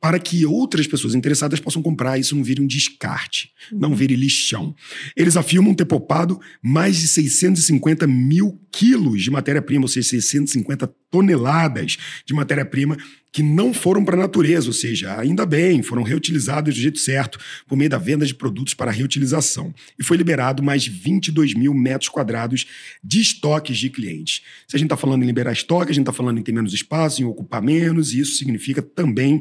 para 0.00 0.18
que 0.18 0.46
outras 0.46 0.86
pessoas 0.86 1.14
interessadas 1.14 1.60
possam 1.60 1.82
comprar 1.82 2.18
isso 2.18 2.34
não 2.34 2.42
vire 2.42 2.62
um 2.62 2.66
descarte, 2.66 3.52
não 3.70 3.94
vire 3.94 4.16
lixão. 4.16 4.74
Eles 5.14 5.36
afirmam 5.36 5.74
ter 5.74 5.84
poupado 5.84 6.40
mais 6.62 6.96
de 6.96 7.06
650 7.06 8.06
mil 8.06 8.58
quilos 8.72 9.22
de 9.22 9.30
matéria-prima, 9.30 9.84
ou 9.84 9.88
seja, 9.88 10.08
650 10.08 10.86
toneladas 11.10 11.98
de 12.24 12.32
matéria-prima 12.32 12.96
que 13.32 13.42
não 13.42 13.72
foram 13.72 14.04
para 14.04 14.16
a 14.16 14.20
natureza, 14.20 14.66
ou 14.66 14.72
seja, 14.72 15.16
ainda 15.18 15.46
bem, 15.46 15.82
foram 15.82 16.02
reutilizadas 16.02 16.74
do 16.74 16.80
jeito 16.80 16.98
certo 16.98 17.38
por 17.66 17.76
meio 17.76 17.88
da 17.88 17.98
venda 17.98 18.26
de 18.26 18.34
produtos 18.34 18.74
para 18.74 18.90
reutilização. 18.90 19.72
E 19.98 20.02
foi 20.02 20.16
liberado 20.16 20.62
mais 20.62 20.82
de 20.82 20.90
22 20.90 21.54
mil 21.54 21.72
metros 21.72 22.08
quadrados 22.08 22.66
de 23.02 23.20
estoques 23.20 23.78
de 23.78 23.88
clientes. 23.88 24.42
Se 24.66 24.76
a 24.76 24.78
gente 24.78 24.86
está 24.86 24.96
falando 24.96 25.22
em 25.22 25.26
liberar 25.26 25.52
estoque, 25.52 25.92
a 25.92 25.94
gente 25.94 26.02
está 26.02 26.12
falando 26.12 26.38
em 26.38 26.42
ter 26.42 26.52
menos 26.52 26.74
espaço, 26.74 27.22
em 27.22 27.24
ocupar 27.24 27.62
menos, 27.62 28.12
e 28.12 28.20
isso 28.20 28.36
significa 28.36 28.82
também 28.82 29.40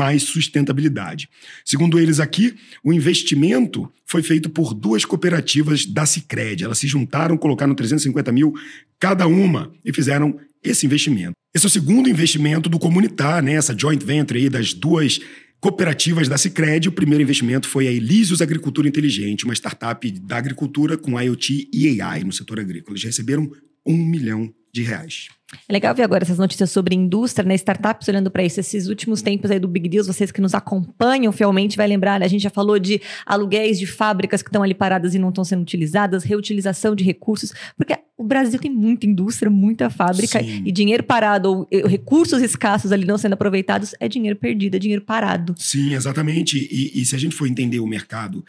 mais 0.00 0.22
sustentabilidade. 0.22 1.28
Segundo 1.62 1.98
eles 2.00 2.20
aqui, 2.20 2.54
o 2.82 2.90
investimento 2.90 3.86
foi 4.06 4.22
feito 4.22 4.48
por 4.48 4.72
duas 4.72 5.04
cooperativas 5.04 5.84
da 5.84 6.06
Cicred. 6.06 6.64
Elas 6.64 6.78
se 6.78 6.86
juntaram, 6.86 7.36
colocaram 7.36 7.74
350 7.74 8.32
mil 8.32 8.54
cada 8.98 9.26
uma 9.26 9.70
e 9.84 9.92
fizeram 9.92 10.40
esse 10.64 10.86
investimento. 10.86 11.32
Esse 11.54 11.66
é 11.66 11.68
o 11.68 11.70
segundo 11.70 12.08
investimento 12.08 12.70
do 12.70 12.78
Comunitar, 12.78 13.42
né? 13.42 13.52
essa 13.52 13.76
joint 13.78 14.02
venture 14.02 14.40
aí 14.40 14.48
das 14.48 14.72
duas 14.72 15.20
cooperativas 15.60 16.28
da 16.28 16.38
Cicred. 16.38 16.88
O 16.88 16.92
primeiro 16.92 17.22
investimento 17.22 17.68
foi 17.68 17.86
a 17.86 17.92
Elísios 17.92 18.40
Agricultura 18.40 18.88
Inteligente, 18.88 19.44
uma 19.44 19.52
startup 19.52 20.10
da 20.20 20.38
agricultura 20.38 20.96
com 20.96 21.20
IoT 21.20 21.68
e 21.74 22.00
AI 22.00 22.24
no 22.24 22.32
setor 22.32 22.58
agrícola. 22.58 22.94
Eles 22.94 23.04
receberam 23.04 23.52
um 23.84 23.98
milhão 23.98 24.50
de 24.72 24.82
reais. 24.82 25.28
É 25.68 25.72
legal 25.72 25.94
ver 25.94 26.02
agora 26.02 26.22
essas 26.24 26.38
notícias 26.38 26.70
sobre 26.70 26.94
indústria, 26.94 27.46
né? 27.46 27.54
Startups 27.54 28.06
olhando 28.08 28.30
para 28.30 28.44
isso. 28.44 28.60
Esses 28.60 28.88
últimos 28.88 29.20
tempos 29.22 29.50
aí 29.50 29.58
do 29.58 29.66
Big 29.66 29.88
Deals, 29.88 30.06
vocês 30.06 30.30
que 30.30 30.40
nos 30.40 30.54
acompanham 30.54 31.32
fielmente 31.32 31.76
vai 31.76 31.86
lembrar, 31.86 32.20
né? 32.20 32.26
a 32.26 32.28
gente 32.28 32.42
já 32.42 32.50
falou 32.50 32.78
de 32.78 33.00
aluguéis 33.26 33.78
de 33.78 33.86
fábricas 33.86 34.42
que 34.42 34.48
estão 34.48 34.62
ali 34.62 34.74
paradas 34.74 35.14
e 35.14 35.18
não 35.18 35.30
estão 35.30 35.44
sendo 35.44 35.62
utilizadas, 35.62 36.22
reutilização 36.22 36.94
de 36.94 37.02
recursos, 37.02 37.52
porque 37.76 37.96
o 38.16 38.24
Brasil 38.24 38.60
tem 38.60 38.70
muita 38.70 39.06
indústria, 39.06 39.50
muita 39.50 39.88
fábrica 39.90 40.42
Sim. 40.42 40.62
e 40.64 40.70
dinheiro 40.70 41.02
parado 41.02 41.50
ou 41.50 41.68
recursos 41.86 42.42
escassos 42.42 42.92
ali 42.92 43.04
não 43.04 43.16
sendo 43.16 43.32
aproveitados 43.32 43.94
é 43.98 44.08
dinheiro 44.08 44.38
perdido, 44.38 44.76
é 44.76 44.78
dinheiro 44.78 45.02
parado. 45.02 45.54
Sim, 45.56 45.94
exatamente. 45.94 46.58
E, 46.58 47.00
e 47.00 47.04
se 47.04 47.16
a 47.16 47.18
gente 47.18 47.34
for 47.34 47.46
entender 47.46 47.80
o 47.80 47.86
mercado 47.86 48.44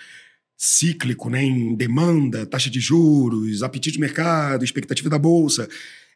cíclico, 0.58 1.30
né, 1.30 1.44
em 1.44 1.74
demanda, 1.74 2.46
taxa 2.46 2.70
de 2.70 2.80
juros, 2.80 3.64
apetite 3.64 3.98
do 3.98 4.02
mercado, 4.02 4.64
expectativa 4.64 5.10
da 5.10 5.18
bolsa, 5.18 5.68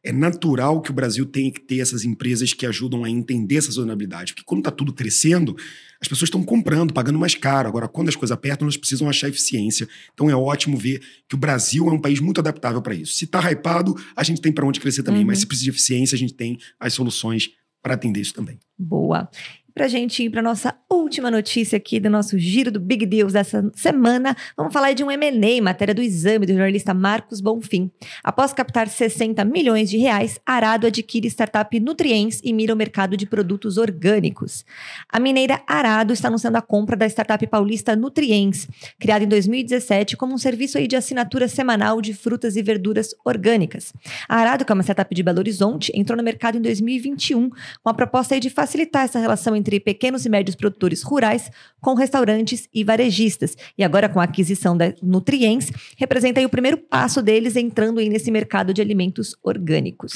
é 0.05 0.11
natural 0.11 0.81
que 0.81 0.91
o 0.91 0.93
Brasil 0.93 1.25
tenha 1.25 1.51
que 1.51 1.59
ter 1.59 1.79
essas 1.79 2.05
empresas 2.05 2.53
que 2.53 2.65
ajudam 2.65 3.03
a 3.03 3.09
entender 3.09 3.57
essa 3.57 3.67
sazonalidade. 3.67 4.33
Porque 4.33 4.45
quando 4.45 4.59
está 4.59 4.69
tudo 4.69 4.93
crescendo, 4.93 5.55
as 5.99 6.07
pessoas 6.07 6.27
estão 6.27 6.43
comprando, 6.43 6.93
pagando 6.93 7.17
mais 7.17 7.33
caro. 7.33 7.67
Agora, 7.67 7.87
quando 7.87 8.09
as 8.09 8.15
coisas 8.15 8.31
apertam, 8.31 8.65
elas 8.65 8.77
precisam 8.77 9.09
achar 9.09 9.27
eficiência. 9.27 9.89
Então 10.13 10.29
é 10.29 10.35
ótimo 10.35 10.77
ver 10.77 11.01
que 11.27 11.33
o 11.33 11.37
Brasil 11.37 11.89
é 11.89 11.91
um 11.91 11.99
país 11.99 12.19
muito 12.19 12.39
adaptável 12.39 12.81
para 12.81 12.93
isso. 12.93 13.13
Se 13.13 13.25
está 13.25 13.39
hypado, 13.51 13.95
a 14.15 14.23
gente 14.23 14.39
tem 14.39 14.51
para 14.51 14.65
onde 14.65 14.79
crescer 14.79 15.01
também. 15.01 15.21
Uhum. 15.21 15.27
Mas 15.27 15.39
se 15.39 15.47
precisa 15.47 15.65
de 15.65 15.71
eficiência, 15.71 16.15
a 16.15 16.19
gente 16.19 16.35
tem 16.35 16.59
as 16.79 16.93
soluções 16.93 17.49
para 17.81 17.95
atender 17.95 18.21
isso 18.21 18.33
também. 18.33 18.59
Boa 18.77 19.27
para 19.75 19.85
a 19.85 19.89
gente 19.89 20.23
ir 20.23 20.29
para 20.29 20.41
nossa 20.41 20.73
última 20.89 21.29
notícia 21.29 21.75
aqui 21.75 21.99
do 21.99 22.09
nosso 22.09 22.39
giro 22.39 22.71
do 22.71 22.79
Big 22.79 23.05
Deals 23.05 23.33
dessa 23.33 23.69
semana, 23.75 24.33
vamos 24.55 24.71
falar 24.71 24.93
de 24.93 25.03
um 25.03 25.11
M&A, 25.11 25.61
matéria 25.61 25.93
do 25.93 26.01
exame 26.01 26.45
do 26.45 26.53
jornalista 26.53 26.93
Marcos 26.93 27.41
Bonfim. 27.41 27.91
Após 28.23 28.53
captar 28.53 28.87
60 28.87 29.43
milhões 29.43 29.89
de 29.89 29.97
reais, 29.97 30.39
Arado 30.45 30.87
adquire 30.87 31.27
startup 31.27 31.77
Nutriens 31.77 32.39
e 32.41 32.53
mira 32.53 32.73
o 32.73 32.77
mercado 32.77 33.17
de 33.17 33.25
produtos 33.25 33.77
orgânicos. 33.77 34.63
A 35.09 35.19
mineira 35.19 35.61
Arado 35.67 36.13
está 36.13 36.29
anunciando 36.29 36.57
a 36.57 36.61
compra 36.61 36.95
da 36.95 37.05
startup 37.07 37.45
paulista 37.45 37.97
Nutriens, 37.97 38.69
criada 38.97 39.25
em 39.25 39.27
2017 39.27 40.15
como 40.15 40.33
um 40.33 40.37
serviço 40.37 40.81
de 40.87 40.95
assinatura 40.95 41.49
semanal 41.49 41.99
de 41.99 42.13
frutas 42.13 42.55
e 42.55 42.63
verduras 42.63 43.13
orgânicas. 43.25 43.91
A 44.29 44.37
Arado, 44.37 44.63
que 44.63 44.71
é 44.71 44.73
uma 44.73 44.83
startup 44.83 45.13
de 45.13 45.21
Belo 45.21 45.39
Horizonte, 45.39 45.91
entrou 45.93 46.15
no 46.15 46.23
mercado 46.23 46.57
em 46.57 46.61
2021 46.61 47.49
com 47.83 47.89
a 47.89 47.93
proposta 47.93 48.39
de 48.39 48.49
facilitar 48.49 49.03
essa 49.03 49.19
relação 49.19 49.53
entre 49.53 49.64
entre 49.65 49.79
pequenos 49.79 50.25
e 50.25 50.29
médios 50.29 50.55
produtores 50.55 51.01
rurais 51.01 51.49
com 51.81 51.95
restaurantes 51.95 52.69
e 52.71 52.83
varejistas. 52.83 53.57
E 53.75 53.83
agora, 53.83 54.07
com 54.07 54.19
a 54.19 54.23
aquisição 54.23 54.77
da 54.77 54.93
Nutriens, 55.01 55.71
representa 55.97 56.39
o 56.45 56.49
primeiro 56.49 56.77
passo 56.77 57.21
deles 57.21 57.55
entrando 57.55 57.99
nesse 58.01 58.29
mercado 58.29 58.73
de 58.73 58.81
alimentos 58.81 59.35
orgânicos. 59.43 60.13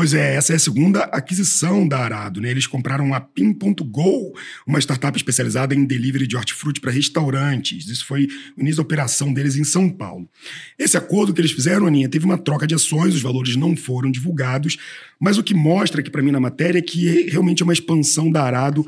Pois 0.00 0.14
é, 0.14 0.34
essa 0.34 0.54
é 0.54 0.56
a 0.56 0.58
segunda 0.58 1.00
aquisição 1.12 1.86
da 1.86 1.98
Arado. 1.98 2.40
Né? 2.40 2.50
Eles 2.50 2.66
compraram 2.66 3.12
a 3.12 3.20
Pin.go, 3.20 4.34
uma 4.66 4.78
startup 4.78 5.14
especializada 5.14 5.74
em 5.74 5.84
delivery 5.84 6.26
de 6.26 6.38
hortifruti 6.38 6.80
para 6.80 6.90
restaurantes. 6.90 7.86
Isso 7.86 8.06
foi 8.06 8.26
o 8.56 8.62
início 8.62 8.78
da 8.78 8.82
operação 8.82 9.30
deles 9.30 9.56
em 9.56 9.62
São 9.62 9.90
Paulo. 9.90 10.26
Esse 10.78 10.96
acordo 10.96 11.34
que 11.34 11.40
eles 11.42 11.52
fizeram, 11.52 11.86
Aninha, 11.86 12.08
teve 12.08 12.24
uma 12.24 12.38
troca 12.38 12.66
de 12.66 12.74
ações, 12.74 13.14
os 13.14 13.20
valores 13.20 13.56
não 13.56 13.76
foram 13.76 14.10
divulgados, 14.10 14.78
mas 15.20 15.36
o 15.36 15.42
que 15.42 15.52
mostra 15.52 16.00
aqui 16.00 16.08
para 16.08 16.22
mim 16.22 16.30
na 16.30 16.40
matéria 16.40 16.78
é 16.78 16.82
que 16.82 17.28
realmente 17.28 17.62
é 17.62 17.64
uma 17.64 17.74
expansão 17.74 18.30
da 18.30 18.42
Arado 18.42 18.86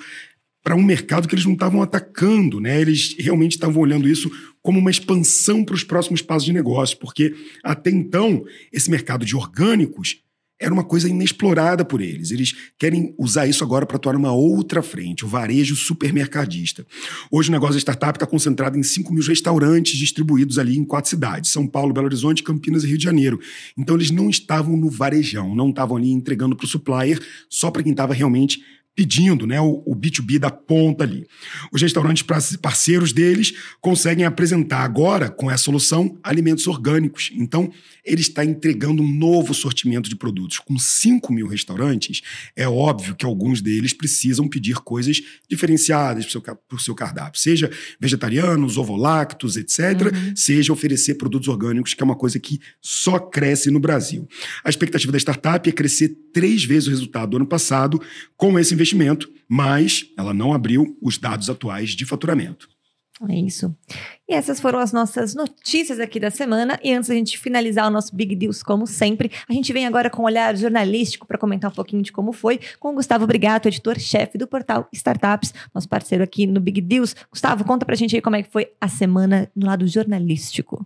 para 0.65 0.75
um 0.75 0.83
mercado 0.83 1.29
que 1.29 1.35
eles 1.35 1.45
não 1.45 1.53
estavam 1.53 1.83
atacando, 1.83 2.59
né? 2.59 2.81
Eles 2.81 3.15
realmente 3.19 3.53
estavam 3.53 3.83
olhando 3.83 4.09
isso 4.09 4.31
como 4.63 4.79
uma 4.79 4.91
expansão 4.91 5.63
para 5.63 5.75
os 5.75 5.85
próximos 5.85 6.23
passos 6.23 6.45
de 6.45 6.55
negócio, 6.55 6.97
porque 6.97 7.35
até 7.63 7.91
então 7.91 8.45
esse 8.73 8.91
mercado 8.91 9.27
de 9.27 9.37
orgânicos 9.37 10.22
era 10.63 10.73
uma 10.73 10.85
coisa 10.85 11.09
inexplorada 11.09 11.85
por 11.85 12.01
eles. 12.01 12.31
Eles 12.31 12.55
querem 12.79 13.15
usar 13.19 13.47
isso 13.47 13.65
agora 13.65 13.85
para 13.85 13.97
atuar 13.97 14.15
numa 14.15 14.33
outra 14.33 14.83
frente, 14.83 15.25
o 15.25 15.29
varejo 15.29 15.75
supermercadista. 15.75 16.87
Hoje 17.31 17.49
o 17.49 17.53
negócio 17.53 17.75
da 17.75 17.81
startup 17.81 18.17
está 18.17 18.27
concentrado 18.27 18.79
em 18.79 18.83
5 18.83 19.13
mil 19.13 19.25
restaurantes 19.25 19.99
distribuídos 19.99 20.59
ali 20.59 20.79
em 20.79 20.85
quatro 20.85 21.11
cidades: 21.11 21.51
São 21.51 21.67
Paulo, 21.67 21.93
Belo 21.93 22.07
Horizonte, 22.07 22.43
Campinas 22.43 22.85
e 22.85 22.87
Rio 22.87 22.99
de 22.99 23.05
Janeiro. 23.05 23.41
Então 23.77 23.97
eles 23.97 24.11
não 24.11 24.31
estavam 24.31 24.77
no 24.77 24.89
varejão, 24.89 25.55
não 25.55 25.71
estavam 25.71 25.97
ali 25.97 26.11
entregando 26.11 26.55
para 26.55 26.65
o 26.65 26.69
supplier 26.69 27.21
só 27.49 27.71
para 27.71 27.83
quem 27.83 27.93
estava 27.93 28.15
realmente 28.15 28.63
pedindo 28.95 29.47
né, 29.47 29.61
o, 29.61 29.83
o, 29.87 29.97
B2B 29.97 30.39
da 30.39 30.51
ponta 30.51 31.05
ali. 31.05 31.27
Os 31.73 31.81
restaurantes 31.81 32.23
parceiros 32.61 33.13
deles 33.13 33.55
conseguem 33.81 34.25
apresentar 34.25 34.81
agora, 34.81 35.31
com 35.31 35.51
essa 35.51 35.65
solução, 35.65 36.19
alimentos 36.23 36.67
orgânicos. 36.67 37.31
Então, 37.35 37.73
ele 38.05 38.21
está 38.21 38.45
entregando 38.45 39.03
um 39.03 39.09
novo 39.09 39.55
sortimento 39.55 40.11
de 40.11 40.17
produtos. 40.17 40.59
Com 40.59 40.79
5 40.79 41.33
mil 41.33 41.47
restaurantes, 41.47 42.21
é 42.55 42.69
óbvio 42.69 43.15
que 43.15 43.25
alguns 43.25 43.63
deles 43.63 43.95
precisam 43.95 44.47
pedir 44.47 44.77
coisas 44.77 45.23
diferenciadas 45.49 46.27
para 46.27 46.41
o 46.41 46.43
seu, 46.43 46.79
seu 46.79 46.95
cardápio, 46.95 47.41
seja 47.41 47.71
vegetarianos, 47.99 48.77
ovolactos, 48.77 49.57
etc., 49.57 50.13
uhum. 50.13 50.37
seja 50.37 50.73
oferecer 50.73 51.15
produtos 51.15 51.49
orgânicos, 51.49 51.95
que 51.95 52.03
é 52.03 52.05
uma 52.05 52.17
coisa 52.17 52.39
que 52.39 52.61
só 52.81 53.19
cresce 53.19 53.71
no 53.71 53.81
Brasil. 53.81 54.29
A 54.63 54.69
expectativa 54.69 55.13
da 55.13 55.19
startup 55.19 55.69
é 55.69 55.73
crescer 55.73 56.17
três 56.33 56.65
vezes 56.65 56.89
o 56.89 56.91
resultado 56.91 57.31
do 57.31 57.37
ano 57.37 57.47
passado 57.47 58.01
com 58.37 58.59
esse 58.59 58.75
investimento, 58.75 58.82
mas 59.49 60.07
ela 60.17 60.33
não 60.33 60.53
abriu 60.53 60.97
os 61.01 61.19
dados 61.19 61.51
atuais 61.51 61.91
de 61.91 62.07
faturamento. 62.07 62.69
É 63.29 63.35
isso. 63.37 63.77
E 64.29 64.35
essas 64.35 64.59
foram 64.59 64.79
as 64.79 64.93
nossas 64.93 65.35
notícias 65.35 66.01
aqui 66.01 66.19
da 66.19 66.31
semana. 66.31 66.79
E 66.83 66.93
antes 66.93 67.09
da 67.09 67.15
gente 67.15 67.39
finalizar 67.39 67.87
o 67.87 67.91
nosso 67.91 68.15
Big 68.17 68.35
Deals, 68.35 68.63
como 68.63 68.87
sempre, 68.87 69.31
a 69.49 69.53
gente 69.53 69.73
vem 69.73 69.87
agora 69.87 70.11
com 70.11 70.23
um 70.23 70.25
olhar 70.25 70.57
jornalístico 70.57 71.27
para 71.27 71.39
comentar 71.39 71.71
um 71.71 71.75
pouquinho 71.75 72.03
de 72.03 72.11
como 72.11 72.33
foi 72.33 72.59
com 72.81 72.91
o 72.91 72.95
Gustavo 72.95 73.27
Brigato, 73.27 73.69
editor-chefe 73.69 74.37
do 74.37 74.47
portal 74.47 74.89
Startups, 74.93 75.55
nosso 75.73 75.89
parceiro 75.89 76.25
aqui 76.25 76.47
no 76.47 76.61
Big 76.61 76.81
Deals. 76.81 77.15
Gustavo, 77.31 77.65
conta 77.65 77.87
para 77.87 77.95
a 77.95 77.99
gente 77.99 78.17
aí 78.17 78.23
como 78.23 78.37
é 78.37 78.43
que 78.43 78.51
foi 78.51 78.73
a 78.81 78.89
semana 78.89 79.49
no 79.55 79.67
lado 79.67 79.87
jornalístico. 79.87 80.85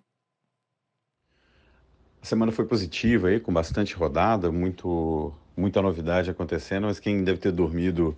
A 2.21 2.27
semana 2.27 2.51
foi 2.51 2.67
positiva 2.67 3.29
aí, 3.29 3.39
com 3.39 3.53
bastante 3.53 3.95
rodada, 3.95 4.51
muito, 4.51 5.33
muita 5.57 5.81
novidade 5.81 6.31
acontecendo, 6.31 6.85
mas 6.87 7.01
quem 7.01 7.25
deve 7.25 7.39
ter 7.39 7.53
dormido 7.53 8.17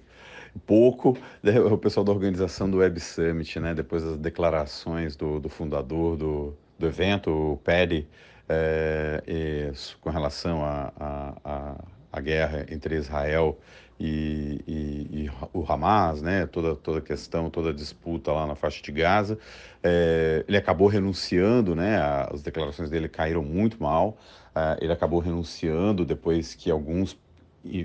pouco 0.66 1.16
né, 1.42 1.58
o 1.60 1.78
pessoal 1.78 2.04
da 2.04 2.12
organização 2.12 2.70
do 2.70 2.78
Web 2.78 2.98
Summit, 3.00 3.60
né? 3.60 3.74
Depois 3.74 4.02
das 4.02 4.16
declarações 4.16 5.16
do, 5.16 5.38
do 5.38 5.48
fundador 5.48 6.16
do, 6.16 6.56
do 6.78 6.86
evento, 6.86 7.30
o 7.30 7.56
Paddy, 7.58 8.08
é, 8.48 9.72
com 10.00 10.10
relação 10.10 10.60
à 10.64 12.20
guerra 12.20 12.66
entre 12.70 12.96
Israel 12.96 13.58
e, 14.00 14.60
e, 14.66 15.24
e, 15.24 15.30
o 15.52 15.64
Hamas, 15.70 16.22
né? 16.22 16.46
Toda 16.46 16.74
toda 16.74 16.98
a 16.98 17.02
questão, 17.02 17.50
toda 17.50 17.70
a 17.70 17.72
disputa 17.72 18.32
lá 18.32 18.46
na 18.46 18.54
faixa 18.54 18.82
de 18.82 18.92
Gaza, 18.92 19.38
é, 19.82 20.44
ele 20.48 20.56
acabou 20.56 20.88
renunciando, 20.88 21.74
né? 21.74 21.98
As 22.32 22.42
declarações 22.42 22.88
dele 22.90 23.08
caíram 23.08 23.42
muito 23.42 23.82
mal. 23.82 24.16
É, 24.54 24.78
ele 24.80 24.92
acabou 24.92 25.20
renunciando 25.20 26.04
depois 26.04 26.54
que 26.54 26.70
alguns 26.70 27.16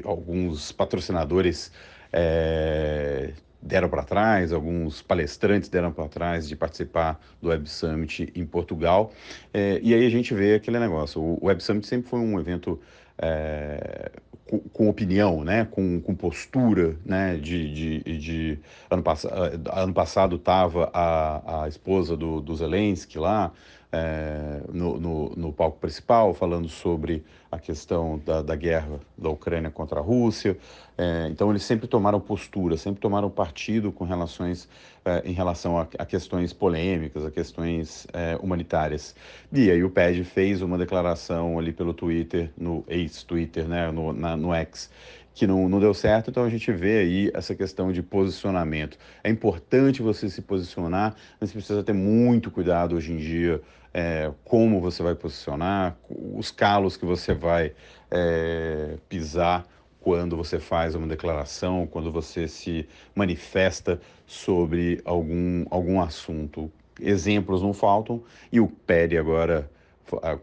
alguns 0.03 0.71
patrocinadores 0.71 1.71
é, 2.11 3.33
deram 3.61 3.89
para 3.89 4.03
trás, 4.03 4.51
alguns 4.51 5.01
palestrantes 5.01 5.69
deram 5.69 5.91
para 5.91 6.07
trás 6.07 6.47
de 6.47 6.55
participar 6.55 7.19
do 7.41 7.49
Web 7.49 7.69
Summit 7.69 8.31
em 8.35 8.45
Portugal. 8.45 9.11
É, 9.53 9.79
e 9.81 9.93
aí 9.93 10.05
a 10.05 10.09
gente 10.09 10.33
vê 10.33 10.55
aquele 10.55 10.79
negócio. 10.79 11.21
O 11.21 11.45
Web 11.45 11.63
Summit 11.63 11.87
sempre 11.87 12.09
foi 12.09 12.19
um 12.19 12.39
evento 12.39 12.79
é, 13.17 14.11
com, 14.49 14.59
com, 14.59 14.89
opinião, 14.89 15.43
né? 15.43 15.65
com, 15.69 16.01
com 16.01 16.13
postura. 16.13 16.95
Né? 17.05 17.37
De, 17.37 17.73
de, 17.73 18.17
de 18.19 18.59
ano, 18.89 19.01
pass 19.01 19.25
ano 19.25 19.93
passado 19.93 20.35
estava 20.35 20.89
a, 20.93 21.63
a 21.63 21.67
esposa 21.67 22.17
do, 22.17 22.41
do 22.41 22.55
Zelensky 22.55 23.17
lá, 23.17 23.51
é, 23.91 24.61
no, 24.71 24.99
no, 24.99 25.29
no, 25.35 25.53
palco 25.53 25.79
principal, 25.79 26.33
falando 26.33 26.67
sobre 26.67 27.23
a 27.53 27.59
questão 27.59 28.19
da, 28.25 28.41
da 28.41 28.55
guerra 28.55 28.99
da 29.15 29.29
Ucrânia 29.29 29.69
contra 29.69 29.99
a 29.99 30.03
Rússia. 30.03 30.57
É, 30.97 31.27
então, 31.29 31.51
eles 31.51 31.63
sempre 31.63 31.87
tomaram 31.87 32.19
postura, 32.19 32.77
sempre 32.77 32.99
tomaram 32.99 33.29
partido 33.29 33.91
com 33.91 34.05
relações, 34.05 34.67
é, 35.05 35.21
em 35.23 35.33
relação 35.33 35.77
a, 35.77 35.87
a, 35.99 36.05
questões 36.05 36.51
polêmicas, 36.51 37.23
a 37.23 37.29
questões 37.29 38.07
é, 38.11 38.37
humanitárias. 38.41 39.15
E 39.51 39.69
aí 39.69 39.83
o 39.83 39.89
PED 39.89 40.23
fez 40.23 40.61
uma 40.61 40.77
declaração 40.77 41.59
ali 41.59 41.71
pelo 41.71 41.93
Twitter, 41.93 42.49
no 42.57 42.83
ex-Twitter, 42.87 43.67
né, 43.67 43.91
no, 43.91 44.13
na, 44.13 44.35
no 44.35 44.53
X, 44.53 44.89
que 45.33 45.47
não, 45.47 45.67
não 45.67 45.79
deu 45.79 45.93
certo, 45.93 46.29
então 46.29 46.43
a 46.43 46.49
gente 46.49 46.71
vê 46.71 46.99
aí 46.99 47.31
essa 47.33 47.55
questão 47.55 47.91
de 47.91 48.03
posicionamento. 48.03 48.97
É 49.23 49.29
importante 49.29 50.01
você 50.01 50.29
se 50.29 50.41
posicionar, 50.41 51.15
mas 51.39 51.49
você 51.49 51.57
precisa 51.57 51.83
ter 51.83 51.93
muito 51.93 52.51
cuidado 52.51 52.95
hoje 52.95 53.11
em 53.11 53.17
dia 53.17 53.61
é, 53.93 54.31
como 54.43 54.79
você 54.79 55.03
vai 55.03 55.15
posicionar, 55.15 55.95
os 56.09 56.51
calos 56.51 56.97
que 56.97 57.05
você 57.05 57.33
vai 57.33 57.73
é, 58.09 58.97
pisar 59.07 59.65
quando 59.99 60.35
você 60.35 60.59
faz 60.59 60.95
uma 60.95 61.07
declaração, 61.07 61.87
quando 61.87 62.11
você 62.11 62.47
se 62.47 62.87
manifesta 63.15 64.01
sobre 64.25 65.01
algum, 65.05 65.65
algum 65.69 66.01
assunto. 66.01 66.71
Exemplos 66.99 67.61
não 67.61 67.73
faltam, 67.73 68.21
e 68.51 68.59
o 68.59 68.67
PERI 68.67 69.17
agora 69.17 69.69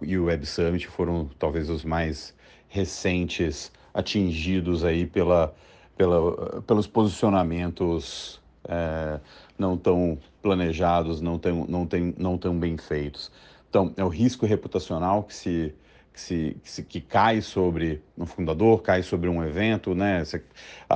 e 0.02 0.18
o 0.18 0.24
Web 0.24 0.46
Summit 0.46 0.88
foram 0.88 1.30
talvez 1.38 1.68
os 1.68 1.84
mais 1.84 2.34
recentes 2.68 3.70
atingidos 3.92 4.84
aí 4.84 5.06
pela, 5.06 5.54
pela, 5.96 6.62
pelos 6.62 6.86
posicionamentos 6.86 8.40
é, 8.64 9.20
não 9.58 9.76
tão 9.76 10.18
planejados, 10.42 11.20
não 11.20 11.38
tão, 11.38 11.66
não, 11.66 11.86
tem, 11.86 12.14
não 12.18 12.38
tão 12.38 12.58
bem 12.58 12.76
feitos. 12.76 13.30
Então, 13.68 13.92
é 13.96 14.04
o 14.04 14.08
risco 14.08 14.46
reputacional 14.46 15.22
que 15.22 15.34
se, 15.34 15.74
que, 16.12 16.20
se, 16.20 16.56
que, 16.62 16.70
se, 16.70 16.82
que 16.82 17.00
cai 17.00 17.40
sobre 17.40 18.02
um 18.18 18.26
fundador, 18.26 18.82
cai 18.82 19.02
sobre 19.02 19.28
um 19.28 19.44
evento, 19.44 19.94
né? 19.94 20.24
Você, 20.24 20.42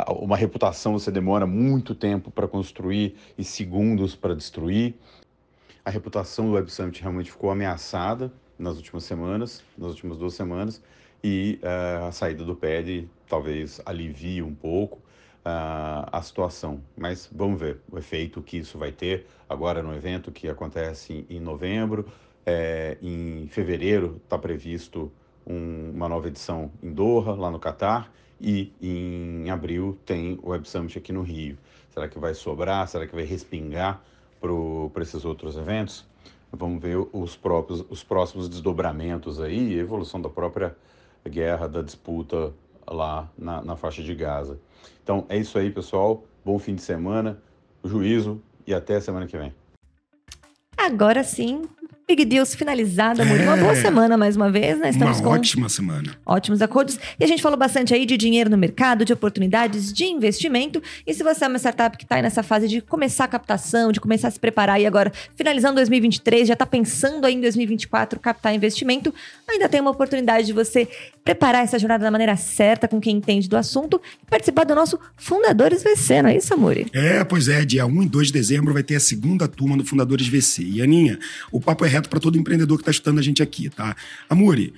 uma 0.09 0.37
reputação 0.37 0.93
você 0.95 1.11
demora 1.11 1.47
muito 1.47 1.95
tempo 1.95 2.31
para 2.31 2.49
construir 2.49 3.17
e 3.39 3.45
segundos 3.45 4.17
para 4.17 4.35
destruir. 4.35 4.95
A 5.85 5.91
reputação 5.91 6.47
do 6.47 6.53
Web 6.53 6.71
Summit 6.73 7.01
realmente 7.01 7.31
ficou 7.31 7.51
ameaçada 7.51 8.33
nas 8.59 8.77
últimas 8.77 9.05
semanas, 9.05 9.63
nas 9.77 9.91
últimas 9.91 10.17
duas 10.17 10.35
semanas, 10.35 10.83
e 11.25 11.59
uh, 11.63 12.05
a 12.05 12.13
saída 12.13 12.45
do 12.45 12.55
PED 12.55 13.09
talvez 13.27 13.81
alivie 13.87 14.43
um 14.43 14.55
pouco 14.55 14.99
uh, 14.99 16.07
a 16.13 16.21
situação. 16.21 16.83
Mas 16.95 17.31
vamos 17.33 17.59
ver 17.59 17.81
o 17.91 17.99
efeito 17.99 18.43
que 18.43 18.59
isso 18.59 18.77
vai 18.77 18.93
ter 18.93 19.27
agora 19.49 19.83
no 19.83 19.95
evento 19.95 20.31
que 20.31 20.47
acontece 20.51 21.25
em, 21.31 21.41
novembro. 21.41 22.07
É, 22.45 22.99
em 23.01 23.47
fevereiro 23.49 24.21
está 24.23 24.37
previsto 24.37 25.11
um, 25.47 25.93
uma 25.95 26.11
nova 26.11 26.29
edição 26.29 26.71
em 26.83 26.93
Doha, 26.93 27.33
lá 27.33 27.51
no 27.51 27.59
Catar, 27.59 28.13
e 28.39 28.71
em 28.83 29.49
abril 29.49 29.99
tem 30.05 30.39
o 30.43 30.51
Web 30.51 30.69
Summit 30.69 30.99
aqui 30.99 31.11
no 31.11 31.23
Rio. 31.23 31.57
Será 31.89 32.07
que 32.07 32.19
vai 32.19 32.35
sobrar? 32.35 32.87
Será 32.87 33.07
que 33.07 33.15
vai 33.15 33.25
respingar 33.25 34.03
para 34.93 35.03
esses 35.03 35.25
outros 35.25 35.57
eventos? 35.57 36.05
Vamos 36.53 36.83
ver 36.83 36.99
os, 37.15 37.35
próprios, 37.35 37.83
os 37.89 38.05
próximos 38.05 38.47
desdobramentos 38.47 39.41
aí, 39.41 39.79
evolução 39.79 40.21
da 40.21 40.29
própria 40.29 40.77
guerra, 41.29 41.69
da 41.69 41.83
disputa 41.83 42.53
lá 42.87 43.31
na, 43.37 43.63
na 43.63 43.77
faixa 43.77 44.03
de 44.03 44.15
Gaza. 44.15 44.59
Então 45.03 45.25
é 45.29 45.37
isso 45.37 45.59
aí, 45.59 45.71
pessoal. 45.71 46.25
Bom 46.45 46.59
fim 46.59 46.75
de 46.75 46.83
semana, 46.83 47.39
juízo 47.83 48.41
e 48.67 48.75
até 48.75 48.97
a 48.97 49.01
semana 49.01 49.27
que 49.27 49.37
vem. 49.37 49.55
Agora 50.77 51.23
sim, 51.25 51.63
Big 52.07 52.27
Deals 52.27 52.55
finalizada, 52.55 53.23
amor. 53.23 53.41
É. 53.41 53.45
Uma 53.45 53.57
boa 53.57 53.75
semana 53.75 54.17
mais 54.19 54.37
uma 54.37 54.51
vez, 54.51 54.79
né? 54.79 54.91
Estamos 54.91 55.21
uma 55.21 55.25
com 55.25 55.35
ótima 55.35 55.69
semana. 55.71 56.15
Ótimos 56.27 56.61
acordos. 56.61 56.99
E 57.19 57.25
a 57.25 57.27
gente 57.27 57.43
falou 57.43 57.59
bastante 57.59 57.95
aí 57.95 58.05
de 58.05 58.19
dinheiro 58.19 58.51
no 58.51 58.59
mercado, 58.59 59.07
de 59.07 59.13
oportunidades 59.13 59.91
de 59.91 60.05
investimento. 60.05 60.83
E 61.07 61.15
se 61.15 61.23
você 61.23 61.47
é 61.47 61.49
uma 61.49 61.59
startup 61.59 61.97
que 61.97 62.05
está 62.05 62.17
aí 62.17 62.23
nessa 62.23 62.43
fase 62.43 62.69
de 62.69 62.83
começar 62.83 63.25
a 63.25 63.29
captação, 63.29 63.91
de 63.91 64.01
começar 64.01 64.29
a 64.29 64.31
se 64.31 64.39
preparar 64.39 64.79
e 64.79 64.87
agora 64.87 65.11
finalizando 65.35 65.77
2023, 65.77 66.47
já 66.47 66.53
está 66.53 66.67
pensando 66.67 67.25
aí 67.25 67.35
em 67.35 67.41
2024 67.41 68.21
captar 68.21 68.55
investimento, 68.55 69.13
ainda 69.49 69.67
tem 69.67 69.81
uma 69.81 69.91
oportunidade 69.91 70.47
de 70.47 70.53
você 70.53 70.87
preparar 71.25 71.65
essa 71.65 71.79
jornada 71.79 72.05
da 72.05 72.11
maneira 72.11 72.37
certa 72.37 72.87
com 72.87 73.01
quem 73.01 73.17
entende 73.17 73.49
do 73.49 73.57
assunto 73.57 74.01
e 74.23 74.31
participar 74.31 74.65
do 74.65 74.75
nosso 74.75 74.99
Fundadores 75.17 75.83
VC, 75.83 76.21
não 76.21 76.29
é 76.29 76.37
isso, 76.37 76.53
Amuri? 76.53 76.87
É, 76.93 77.25
pois 77.25 77.49
é, 77.49 77.65
dia 77.65 77.87
1 77.87 78.03
e 78.03 78.09
2 78.09 78.27
de 78.27 78.33
dezembro 78.35 78.75
vai 78.75 78.83
ter 78.83 78.97
a 78.97 79.01
segunda 79.01 79.49
turma 79.49 79.77
do 79.77 79.85
Fundadores 79.85 80.29
VC. 80.29 80.63
E 80.63 80.83
Aninha, 80.83 81.19
o 81.51 81.61
papo 81.61 81.85
é 81.85 81.89
reto 81.89 82.09
para 82.11 82.21
todo 82.21 82.37
empreendedor 82.37 82.77
que 82.77 82.83
está 82.83 82.91
escutando 82.91 83.19
a 83.19 83.23
gente 83.23 83.43
aqui, 83.43 83.71
tá? 83.71 83.97
Amuri, 84.29 84.75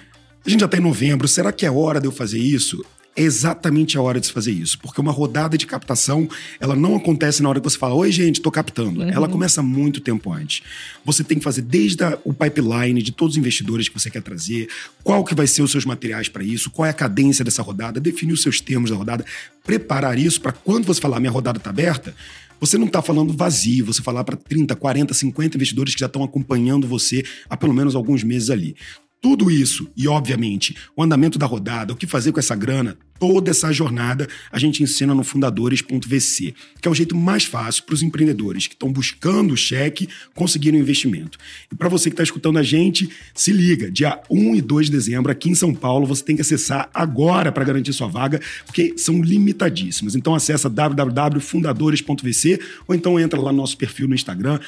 a 0.46 0.48
gente 0.48 0.61
já 0.61 0.66
está 0.66 0.78
em 0.78 0.80
novembro, 0.80 1.26
será 1.26 1.50
que 1.50 1.66
é 1.66 1.70
hora 1.70 2.00
de 2.00 2.06
eu 2.06 2.12
fazer 2.12 2.38
isso? 2.38 2.85
É 3.16 3.22
exatamente 3.22 3.96
a 3.96 4.02
hora 4.02 4.20
de 4.20 4.26
se 4.26 4.33
fazer 4.33 4.52
isso, 4.52 4.79
porque 4.79 5.00
uma 5.00 5.11
rodada 5.11 5.57
de 5.57 5.66
captação, 5.66 6.29
ela 6.61 6.76
não 6.76 6.94
acontece 6.96 7.42
na 7.42 7.48
hora 7.48 7.59
que 7.59 7.64
você 7.64 7.79
fala, 7.79 7.94
oi 7.94 8.12
gente, 8.12 8.37
estou 8.37 8.52
captando. 8.52 9.00
Uhum. 9.00 9.09
Ela 9.09 9.29
começa 9.29 9.62
muito 9.62 10.00
tempo 10.00 10.33
antes. 10.33 10.62
Você 11.05 11.24
tem 11.24 11.38
que 11.38 11.44
fazer 11.44 11.62
desde 11.62 12.05
a, 12.05 12.18
o 12.24 12.35
pipeline 12.35 13.00
de 13.02 13.12
todos 13.12 13.35
os 13.35 13.38
investidores 13.38 13.88
que 13.88 13.98
você 13.98 14.11
quer 14.11 14.22
trazer, 14.22 14.68
qual 15.02 15.24
que 15.24 15.35
vai 15.35 15.46
ser 15.46 15.62
os 15.62 15.70
seus 15.70 15.85
materiais 15.85 16.29
para 16.29 16.44
isso, 16.44 16.70
qual 16.70 16.87
é 16.87 16.90
a 16.90 16.94
cadência 16.94 17.44
dessa 17.44 17.62
rodada, 17.62 17.98
definir 17.98 18.33
os 18.33 18.42
seus 18.42 18.61
termos 18.61 18.90
da 18.90 18.96
rodada, 18.96 19.24
preparar 19.64 20.18
isso 20.18 20.40
para 20.40 20.52
quando 20.52 20.85
você 20.85 21.00
falar, 21.00 21.18
minha 21.18 21.33
rodada 21.33 21.59
está 21.59 21.70
aberta, 21.70 22.14
você 22.61 22.79
não 22.79 22.87
está 22.87 23.02
falando 23.02 23.33
vazio, 23.33 23.85
você 23.85 24.02
falar 24.02 24.24
para 24.24 24.37
30, 24.37 24.74
40, 24.74 25.12
50 25.14 25.57
investidores 25.57 25.94
que 25.94 26.00
já 26.00 26.07
estão 26.07 26.22
acompanhando 26.22 26.87
você 26.87 27.24
há 27.48 27.57
pelo 27.57 27.74
menos 27.74 27.94
alguns 27.94 28.22
meses 28.22 28.50
ali. 28.50 28.76
Tudo 29.20 29.50
isso 29.50 29.90
e, 29.96 30.07
obviamente, 30.07 30.76
o 30.94 31.02
andamento 31.02 31.38
da 31.38 31.46
rodada, 31.46 31.92
o 31.92 31.96
que 31.96 32.07
fazer 32.07 32.33
com 32.33 32.38
essa 32.38 32.55
grana, 32.55 32.96
toda 33.18 33.50
essa 33.50 33.72
jornada 33.72 34.29
a 34.50 34.59
gente 34.59 34.83
ensina 34.83 35.14
no 35.14 35.24
fundadores.vc, 35.24 36.55
que 36.81 36.88
é 36.88 36.90
o 36.90 36.94
jeito 36.94 37.16
mais 37.16 37.44
fácil 37.44 37.85
para 37.85 37.94
os 37.94 38.02
empreendedores 38.02 38.66
que 38.66 38.74
estão 38.74 38.92
buscando 38.92 39.55
o 39.55 39.57
cheque 39.57 40.09
conseguir 40.35 40.74
um 40.74 40.79
investimento. 40.79 41.38
E 41.70 41.74
para 41.74 41.88
você 41.88 42.11
que 42.11 42.14
está 42.14 42.22
escutando 42.22 42.59
a 42.59 42.62
gente, 42.62 43.09
se 43.35 43.52
liga, 43.52 43.90
dia 43.90 44.20
1 44.31 44.57
e 44.57 44.61
2 44.61 44.87
de 44.87 44.92
dezembro, 44.92 45.33
aqui 45.33 45.50
em 45.50 45.55
São 45.55 45.74
Paulo, 45.74 46.07
você 46.07 46.22
tem 46.24 46.37
que 46.37 46.42
acessar 46.42 46.88
agora 46.92 47.50
para 47.52 47.64
garantir 47.64 47.92
sua 47.92 48.09
vaga, 48.09 48.40
porque 48.64 48.94
são 48.96 49.20
limitadíssimos. 49.22 50.14
Então 50.14 50.35
acessa 50.35 50.68
www.fundadores.vc 50.68 52.61
ou 52.87 52.94
então 52.94 53.18
entra 53.18 53.40
lá 53.40 53.50
no 53.52 53.59
nosso 53.59 53.76
perfil 53.76 54.09
no 54.09 54.14
Instagram, 54.14 54.59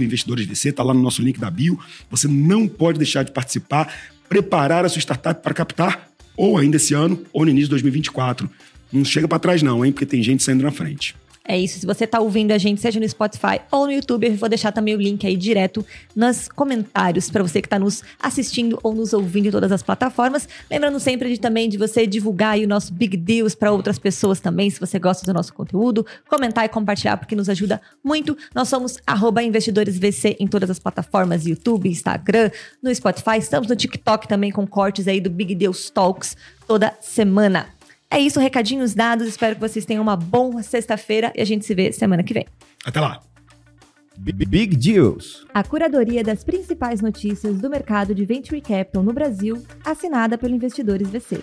investidoresvc, 0.00 0.68
está 0.68 0.82
lá 0.82 0.94
no 0.94 1.00
nosso 1.00 1.22
link 1.22 1.38
da 1.38 1.50
bio. 1.50 1.78
Você 2.10 2.28
não 2.28 2.66
pode 2.68 2.98
deixar 2.98 3.22
de 3.22 3.32
participar, 3.32 3.92
preparar 4.28 4.84
a 4.84 4.88
sua 4.88 5.00
startup 5.00 5.42
para 5.42 5.54
captar 5.54 6.09
ou 6.40 6.56
ainda 6.56 6.76
esse 6.76 6.94
ano, 6.94 7.22
ou 7.34 7.44
no 7.44 7.50
início 7.50 7.66
de 7.66 7.72
2024. 7.72 8.48
Não 8.90 9.04
chega 9.04 9.28
para 9.28 9.38
trás 9.38 9.62
não, 9.62 9.84
hein? 9.84 9.92
Porque 9.92 10.06
tem 10.06 10.22
gente 10.22 10.42
saindo 10.42 10.62
na 10.62 10.70
frente. 10.70 11.14
É 11.50 11.58
isso. 11.58 11.80
Se 11.80 11.84
você 11.84 12.04
está 12.04 12.20
ouvindo 12.20 12.52
a 12.52 12.58
gente, 12.58 12.80
seja 12.80 13.00
no 13.00 13.08
Spotify 13.08 13.60
ou 13.72 13.84
no 13.84 13.90
YouTube, 13.90 14.24
eu 14.24 14.36
vou 14.36 14.48
deixar 14.48 14.70
também 14.70 14.94
o 14.94 14.98
link 14.98 15.26
aí 15.26 15.36
direto 15.36 15.84
nos 16.14 16.46
comentários 16.46 17.28
para 17.28 17.42
você 17.42 17.60
que 17.60 17.66
está 17.66 17.76
nos 17.76 18.04
assistindo 18.20 18.78
ou 18.84 18.94
nos 18.94 19.12
ouvindo 19.12 19.48
em 19.48 19.50
todas 19.50 19.72
as 19.72 19.82
plataformas. 19.82 20.48
Lembrando 20.70 21.00
sempre 21.00 21.28
de 21.28 21.40
também 21.40 21.68
de 21.68 21.76
você 21.76 22.06
divulgar 22.06 22.56
o 22.56 22.68
nosso 22.68 22.94
Big 22.94 23.16
Deals 23.16 23.56
para 23.56 23.72
outras 23.72 23.98
pessoas 23.98 24.38
também, 24.38 24.70
se 24.70 24.78
você 24.78 24.96
gosta 25.00 25.26
do 25.26 25.34
nosso 25.34 25.52
conteúdo, 25.52 26.06
comentar 26.28 26.64
e 26.66 26.68
compartilhar 26.68 27.16
porque 27.16 27.34
nos 27.34 27.48
ajuda 27.48 27.80
muito. 28.04 28.38
Nós 28.54 28.68
somos 28.68 28.98
@investidoresvc 29.44 30.36
em 30.38 30.46
todas 30.46 30.70
as 30.70 30.78
plataformas, 30.78 31.46
YouTube, 31.46 31.88
Instagram, 31.88 32.52
no 32.80 32.94
Spotify, 32.94 33.38
estamos 33.38 33.66
no 33.66 33.74
TikTok 33.74 34.28
também 34.28 34.52
com 34.52 34.64
cortes 34.64 35.08
aí 35.08 35.20
do 35.20 35.28
Big 35.28 35.56
Deals 35.56 35.90
Talks 35.90 36.36
toda 36.64 36.96
semana. 37.00 37.79
É 38.10 38.18
isso, 38.18 38.40
recadinhos 38.40 38.92
dados. 38.92 39.28
Espero 39.28 39.54
que 39.54 39.60
vocês 39.60 39.84
tenham 39.84 40.02
uma 40.02 40.16
boa 40.16 40.62
sexta-feira 40.64 41.32
e 41.36 41.40
a 41.40 41.44
gente 41.44 41.64
se 41.64 41.74
vê 41.74 41.92
semana 41.92 42.24
que 42.24 42.34
vem. 42.34 42.44
Até 42.84 43.00
lá. 43.00 43.20
Big 44.18 44.76
Deals. 44.76 45.46
A 45.54 45.62
curadoria 45.62 46.22
das 46.22 46.44
principais 46.44 47.00
notícias 47.00 47.58
do 47.58 47.70
mercado 47.70 48.14
de 48.14 48.24
Venture 48.26 48.60
Capital 48.60 49.02
no 49.02 49.12
Brasil, 49.12 49.64
assinada 49.84 50.36
pelo 50.36 50.54
Investidores 50.54 51.08
VC. 51.08 51.40